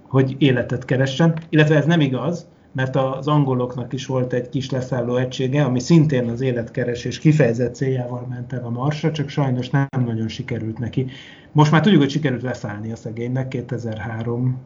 [0.10, 5.16] hogy életet keressen, illetve ez nem igaz, mert az angoloknak is volt egy kis leszálló
[5.16, 10.28] egysége, ami szintén az életkeresés kifejezett céljával ment el a Marsra, csak sajnos nem nagyon
[10.28, 11.06] sikerült neki.
[11.52, 14.58] Most már tudjuk, hogy sikerült leszállni a szegénynek 2003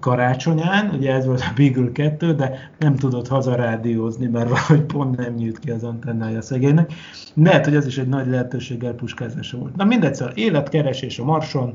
[0.00, 5.34] karácsonyán, ugye ez volt a Beagle 2, de nem tudott hazarádiózni, mert valahogy pont nem
[5.34, 6.92] nyílt ki az antennája a szegénynek.
[7.34, 9.76] Lehet, hogy ez is egy nagy lehetőséggel puskázása volt.
[9.76, 11.74] Na mindegy, szóval életkeresés a Marson,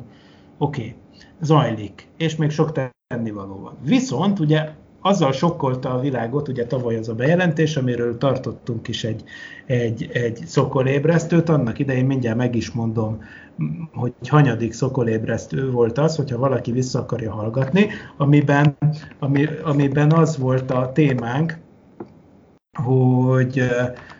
[0.58, 0.96] oké, okay,
[1.42, 2.72] zajlik, és még sok
[3.08, 3.78] tennivaló van.
[3.84, 4.70] Viszont ugye
[5.02, 9.24] azzal sokkolta a világot, ugye tavaly az a bejelentés, amiről tartottunk is egy,
[9.66, 13.22] egy, egy szokolébresztőt, annak idején mindjárt meg is mondom,
[13.94, 18.78] hogy hanyadik szokolébresztő volt az, hogyha valaki vissza akarja hallgatni, amiben,
[19.20, 21.58] ami, amiben az volt a témánk,
[22.84, 23.62] hogy,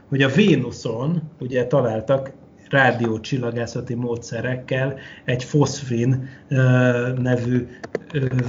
[0.10, 2.32] hogy a Vénuszon ugye találtak
[2.70, 6.30] rádiócsillagászati módszerekkel egy foszfin
[7.18, 7.68] nevű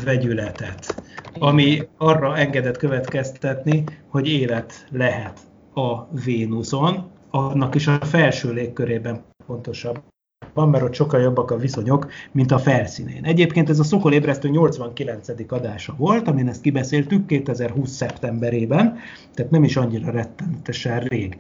[0.05, 1.03] vegyületet,
[1.39, 5.41] ami arra engedett következtetni, hogy élet lehet
[5.75, 10.03] a Vénuszon, annak is a felső légkörében pontosabb
[10.55, 13.25] van, mert ott sokkal jobbak a viszonyok, mint a felszínén.
[13.25, 15.29] Egyébként ez a Szokol ébresztő 89.
[15.49, 17.91] adása volt, amin ezt kibeszéltük 2020.
[17.91, 18.97] szeptemberében,
[19.35, 21.37] tehát nem is annyira rettenetesen rég.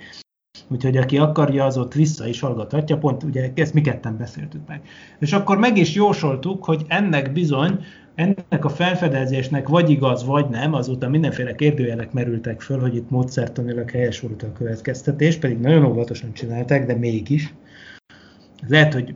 [0.70, 4.80] Úgyhogy aki akarja, az ott vissza is hallgathatja, pont ugye ezt mi ketten beszéltük meg.
[5.18, 10.74] És akkor meg is jósoltuk, hogy ennek bizony, ennek a felfedezésnek vagy igaz, vagy nem,
[10.74, 16.32] azóta mindenféle kérdőjelek merültek föl, hogy itt módszertanilag helyes volt a következtetés, pedig nagyon óvatosan
[16.32, 17.54] csinálták, de mégis.
[18.68, 19.14] Lehet, hogy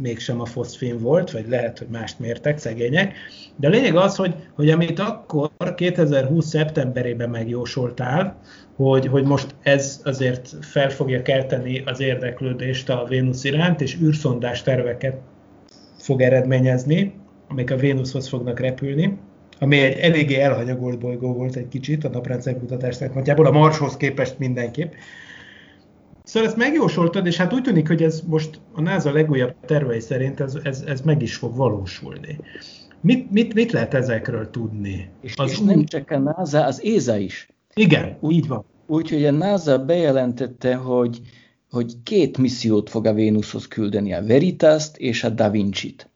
[0.00, 3.14] mégsem a foszfén volt, vagy lehet, hogy mást mértek, szegények.
[3.56, 6.46] De a lényeg az, hogy, hogy amit akkor 2020.
[6.46, 8.40] szeptemberében megjósoltál,
[8.76, 14.62] hogy, hogy most ez azért fel fogja kelteni az érdeklődést a Vénusz iránt, és űrszondás
[14.62, 15.16] terveket
[15.98, 17.14] fog eredményezni,
[17.48, 19.18] amik a Vénuszhoz fognak repülni,
[19.58, 24.38] ami egy eléggé elhanyagolt bolygó volt egy kicsit a naprendszer kutatás szempontjából, a Marshoz képest
[24.38, 24.92] mindenképp.
[26.30, 30.40] Szóval ezt megjósoltad, és hát úgy tűnik, hogy ez most a NASA legújabb tervei szerint
[30.40, 32.38] ez, ez, ez meg is fog valósulni.
[33.00, 35.10] Mit, mit, mit lehet ezekről tudni?
[35.20, 35.66] És, az és úgy...
[35.66, 37.48] nem csak a NASA, az ESA is.
[37.74, 38.64] Igen, úgy, így van.
[38.86, 41.20] Úgyhogy a NASA bejelentette, hogy,
[41.70, 46.10] hogy két missziót fog a Vénuszhoz küldeni, a Veritas-t és a Da Vinci-t.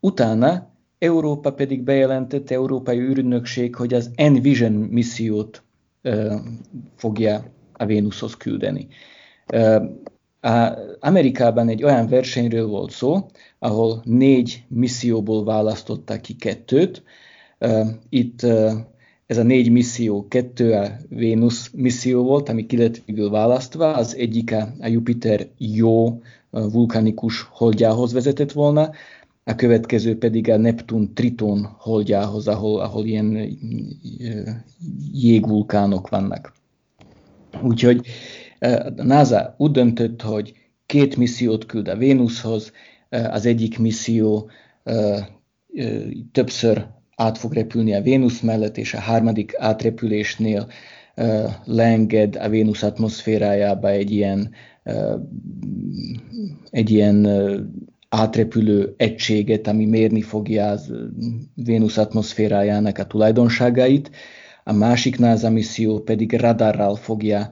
[0.00, 5.62] utána Európa pedig bejelentette, Európai űrügynökség, hogy az Envision missziót
[6.96, 8.88] fogja a Vénuszhoz küldeni.
[11.00, 13.26] Amerikában egy olyan versenyről volt szó,
[13.58, 17.02] ahol négy misszióból választották ki kettőt.
[18.08, 18.42] Itt
[19.26, 24.16] ez a négy misszió, kettő a Vénusz misszió volt, ami ki lett végül választva, az
[24.16, 26.20] egyik a Jupiter jó
[26.50, 28.90] vulkanikus holdjához vezetett volna,
[29.44, 33.58] a következő pedig a Neptun Triton holdjához, ahol, ahol ilyen
[35.12, 36.52] jégvulkánok vannak.
[37.60, 38.06] Úgyhogy
[38.60, 40.52] a NASA úgy döntött, hogy
[40.86, 42.72] két missziót küld a Vénuszhoz,
[43.08, 44.50] az egyik misszió
[46.32, 46.86] többször
[47.16, 50.66] át fog repülni a Vénusz mellett, és a harmadik átrepülésnél
[51.64, 54.50] leenged a Vénusz atmoszférájába egy ilyen,
[56.70, 57.28] egy ilyen
[58.08, 60.92] átrepülő egységet, ami mérni fogja az
[61.54, 64.10] Vénusz atmoszférájának a tulajdonságait.
[64.64, 67.50] A másik NASA misszió pedig radarral fogja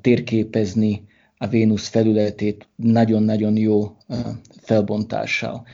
[0.00, 1.04] térképezni
[1.38, 3.96] a Vénusz felületét nagyon-nagyon jó
[4.62, 5.66] felbontással.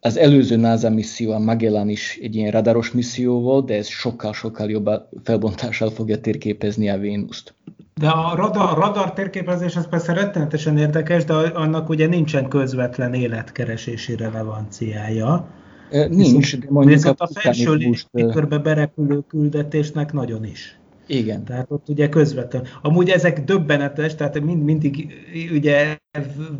[0.00, 4.70] Az előző NASA misszió, a Magellan is egy ilyen radaros misszió volt, de ez sokkal-sokkal
[4.70, 4.88] jobb
[5.22, 7.54] felbontással fogja térképezni a Vénuszt.
[7.94, 14.16] De a radar, radar térképezés az persze rettenetesen érdekes, de annak ugye nincsen közvetlen életkeresési
[14.16, 15.48] relevanciája.
[15.90, 20.78] Nincs, de mondjuk viszont a, a felső légkörbe berepülő küldetésnek nagyon is.
[21.06, 21.44] Igen.
[21.44, 22.66] Tehát ott ugye közvetlen.
[22.82, 25.12] Amúgy ezek döbbenetes, tehát mind, mindig
[25.52, 25.98] ugye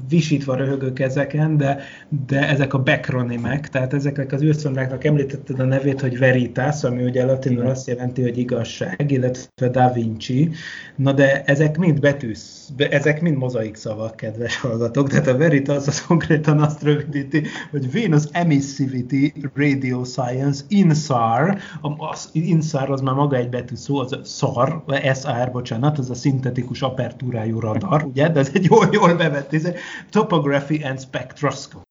[0.09, 1.81] visítva röhögök ezeken, de,
[2.27, 7.25] de ezek a backronymek, tehát ezeknek az űrszondáknak említetted a nevét, hogy Veritas, ami ugye
[7.25, 10.51] latinul azt jelenti, hogy igazság, illetve Da Vinci,
[10.97, 16.07] na de ezek mind betűsz, ezek mind mozaik szavak, kedves hallgatók, tehát a Veritas az
[16.07, 21.59] konkrétan azt rövidíti, hogy Venus Emissivity Radio Science, INSAR,
[21.97, 24.83] az INSAR az már maga egy betű szó, az a SAR,
[25.23, 29.69] SAR, bocsánat, az a szintetikus apertúrájú radar, ugye, de ez egy jól, jól bevett ez
[30.11, 31.87] Topography and Spectroscopy.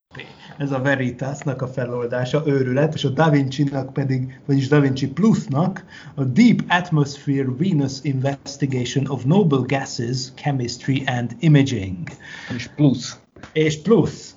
[0.58, 5.86] Ez a Veritasnak a feloldása, őrület, és a Da Vinci-nak pedig, vagyis Da Vinci Plus-nak
[6.16, 12.08] a Deep Atmosphere Venus Investigation of Noble Gases, Chemistry and Imaging.
[12.56, 13.20] És plusz.
[13.54, 14.36] És plusz.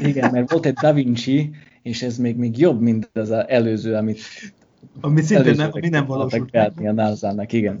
[0.00, 1.50] Igen, mert volt egy Da Vinci,
[1.82, 4.20] és ez még, még jobb, mint az előző, amit
[5.00, 6.86] ami szintén nem, ami nem valósult meg.
[6.86, 7.80] a nasa igen.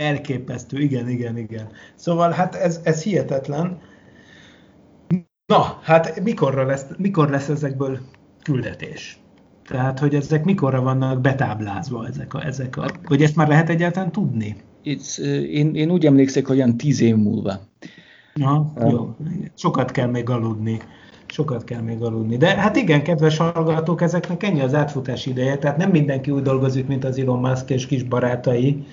[0.00, 1.68] Elképesztő, igen, igen, igen.
[1.94, 3.78] Szóval hát ez, ez hihetetlen.
[5.46, 7.98] Na, hát mikorra lesz, mikor lesz ezekből
[8.42, 9.18] küldetés?
[9.68, 14.12] Tehát, hogy ezek mikorra vannak betáblázva, ezek a, ezek a, hogy ezt már lehet egyáltalán
[14.12, 14.56] tudni?
[14.84, 17.60] It's, én, én úgy emlékszek, hogy olyan tíz év múlva.
[18.34, 19.16] Na, um, jó.
[19.54, 20.80] Sokat kell még aludni.
[21.26, 22.36] Sokat kell még aludni.
[22.36, 26.86] De hát igen, kedves hallgatók, ezeknek ennyi az átfutás ideje, tehát nem mindenki úgy dolgozik,
[26.86, 28.84] mint az Elon Musk és kis barátai,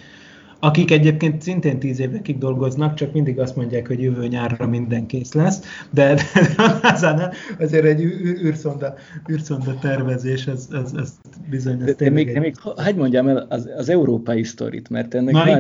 [0.60, 5.34] akik egyébként szintén tíz évekig dolgoznak, csak mindig azt mondják, hogy jövő nyárra minden kész
[5.34, 8.02] lesz, de, de a azért egy
[8.44, 8.94] űrszonda,
[9.32, 11.14] űrszonda tervezés, ez, ez, ez
[11.50, 11.80] bizony...
[11.80, 12.40] Ez de, de még, egy...
[12.40, 15.60] még hagyd mondjam el az, az európai sztorit, mert ennek van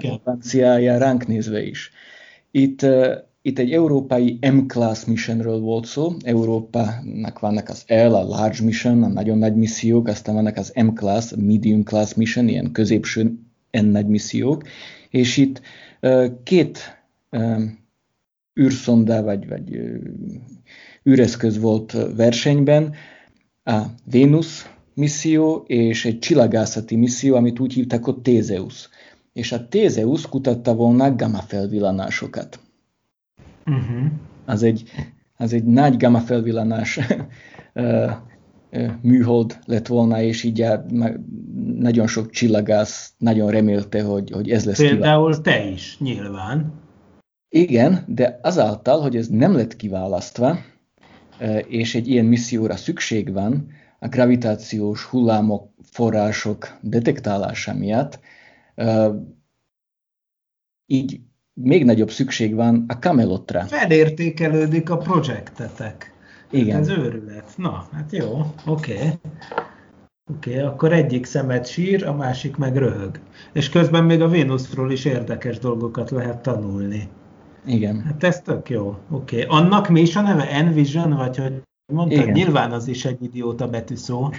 [0.98, 1.92] ránk nézve is.
[2.52, 2.86] Itt
[3.42, 9.08] itt egy európai M-class missionről volt szó, Európának vannak az L, a large mission, a
[9.08, 14.64] nagyon nagy missziók, aztán vannak az M-class, medium class mission, ilyen középső N nagy missziók,
[15.10, 15.62] és itt
[16.44, 17.02] két
[18.60, 19.82] űrszonda vagy, vagy
[21.10, 22.94] űreszköz volt versenyben,
[23.64, 28.90] a Venus misszió és egy csillagászati misszió, amit úgy hívták, hogy Tézeus.
[29.34, 32.60] És a Tézeus kutatta volna gamma felvillanásokat.
[33.66, 34.12] Uh-huh.
[34.46, 34.90] Az, egy,
[35.38, 37.00] az egy nagy gamma felvillanás
[39.02, 40.66] műhold lett volna, és így
[41.78, 45.52] nagyon sok csillagász nagyon remélte, hogy, hogy ez lesz Például kiválasztva.
[45.52, 46.74] te is, nyilván.
[47.50, 50.58] Igen, de azáltal, hogy ez nem lett kiválasztva,
[51.68, 53.68] és egy ilyen misszióra szükség van,
[54.00, 58.20] a gravitációs hullámok, források detektálása miatt,
[60.86, 61.20] így
[61.54, 63.62] még nagyobb szükség van a Camelotra.
[63.62, 66.17] Felértékelődik a projektetek.
[66.50, 66.76] Igen.
[66.76, 67.54] Hát ez őrület.
[67.56, 68.94] Na, hát jó, oké.
[68.94, 69.12] Okay.
[70.32, 73.20] Oké, okay, akkor egyik szemet sír, a másik meg röhög.
[73.54, 77.10] És közben még a Vénuszról is érdekes dolgokat lehet tanulni.
[77.66, 78.02] Igen.
[78.02, 78.98] Hát ez tök jó.
[79.10, 79.44] Oké.
[79.44, 79.60] Okay.
[79.60, 80.50] Annak mi is a neve?
[80.50, 81.62] Envision, vagy hogy
[81.94, 82.20] mondtad?
[82.20, 82.32] Igen.
[82.32, 84.30] Nyilván az is egy idióta betűszó.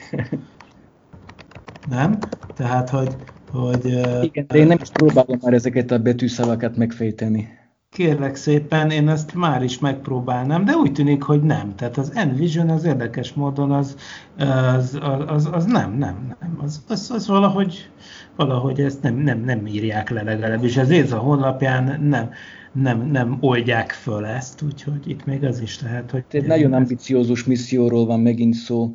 [1.91, 2.19] Nem?
[2.55, 3.17] Tehát, hogy
[3.51, 3.87] hogy...
[4.23, 7.58] Igen, de én nem is próbálom már ezeket a betűszavakat megfejteni.
[7.99, 11.75] Kérlek szépen, én ezt már is megpróbálnám, de úgy tűnik, hogy nem.
[11.75, 13.97] Tehát az Envision az érdekes módon az,
[14.37, 16.59] az, az, az nem, nem, nem.
[16.63, 17.91] Az, az, az valahogy,
[18.37, 20.77] valahogy ezt nem, nem, nem írják le legalábbis.
[20.77, 22.31] Az a honlapján nem,
[22.73, 26.25] nem, nem oldják föl ezt, úgyhogy itt még az is lehet, hogy...
[26.25, 28.95] Tehát nagyon ambiciózus misszióról van megint szó.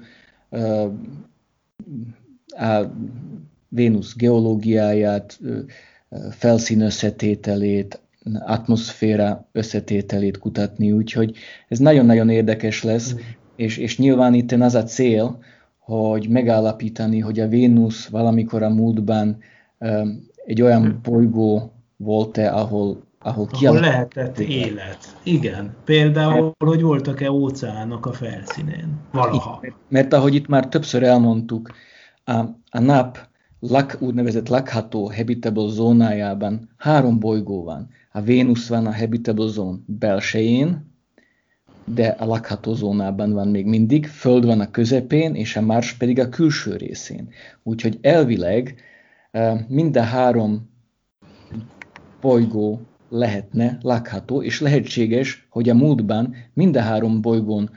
[2.47, 2.83] A
[3.67, 5.39] Vénusz geológiáját,
[6.31, 8.02] felszín összetételét,
[8.39, 11.35] atmoszféra összetételét kutatni, úgyhogy
[11.67, 13.17] ez nagyon-nagyon érdekes lesz, mm.
[13.55, 15.39] és, és nyilván itt az a cél,
[15.79, 19.37] hogy megállapítani, hogy a Vénusz valamikor a múltban
[20.45, 21.01] egy olyan mm.
[21.03, 25.17] bolygó volt-e, ahol ahol, ahol lehetett élet.
[25.23, 25.75] Igen.
[25.85, 28.99] Például, hogy voltak-e óceánok a felszínén.
[29.11, 29.59] Valaha.
[29.61, 31.71] Mert, mert ahogy itt már többször elmondtuk,
[32.23, 32.33] a,
[32.69, 33.27] a nap
[33.69, 37.89] lak, úgynevezett lakható habitable zónájában három bolygó van.
[38.11, 40.91] A Vénusz van a habitable zone belsején,
[41.85, 46.19] de a lakható zónában van még mindig, Föld van a közepén, és a Mars pedig
[46.19, 47.29] a külső részén.
[47.63, 48.75] Úgyhogy elvileg
[49.67, 50.69] minden három
[52.21, 57.69] bolygó lehetne lakható, és lehetséges, hogy a múltban minden három bolygón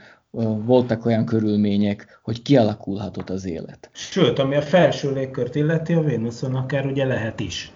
[0.65, 3.91] voltak olyan körülmények, hogy kialakulhatott az élet.
[3.93, 7.73] Sőt, ami a felső légkört illeti, a Vénuszon akár ugye lehet is.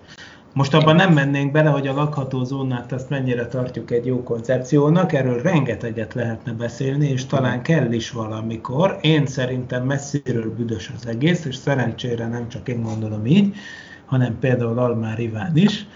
[0.55, 5.13] Most abban nem mennénk bele, hogy a lakható zónát azt mennyire tartjuk egy jó koncepciónak,
[5.13, 8.99] erről rengeteget lehetne beszélni, és talán kell is valamikor.
[9.01, 13.55] Én szerintem messziről büdös az egész, és szerencsére nem csak én gondolom így,
[14.07, 15.87] hanem például Almár Iván is,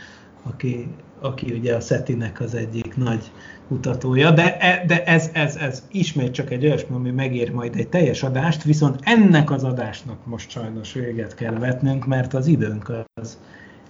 [0.42, 0.88] aki,
[1.20, 3.30] aki ugye a Szetinek az egyik nagy
[3.68, 7.88] kutatója, de, e, de ez, ez, ez ismét csak egy olyasmi, ami megér majd egy
[7.88, 13.38] teljes adást, viszont ennek az adásnak most sajnos véget kell vetnünk, mert az időnk az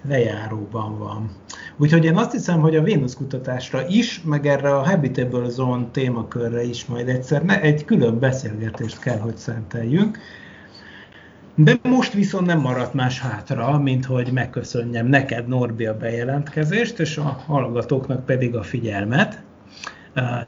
[0.07, 1.29] lejáróban van.
[1.77, 6.63] Úgyhogy én azt hiszem, hogy a Vénusz kutatásra is, meg erre a Habitable Zone témakörre
[6.63, 10.17] is majd egyszer ne, egy külön beszélgetést kell, hogy szenteljünk.
[11.55, 17.17] De most viszont nem maradt más hátra, mint hogy megköszönjem neked, Norbi, a bejelentkezést, és
[17.17, 19.43] a hallgatóknak pedig a figyelmet.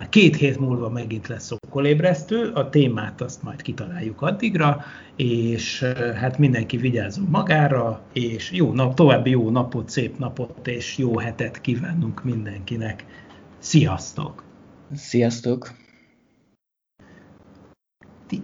[0.09, 4.84] Két hét múlva megint lesz szokolébresztő, a témát azt majd kitaláljuk addigra,
[5.15, 5.84] és
[6.15, 11.61] hát mindenki vigyázzon magára, és jó nap, további jó napot, szép napot, és jó hetet
[11.61, 13.05] kívánunk mindenkinek.
[13.57, 14.43] Sziasztok!
[14.95, 15.72] Sziasztok!
[18.28, 18.43] Ti-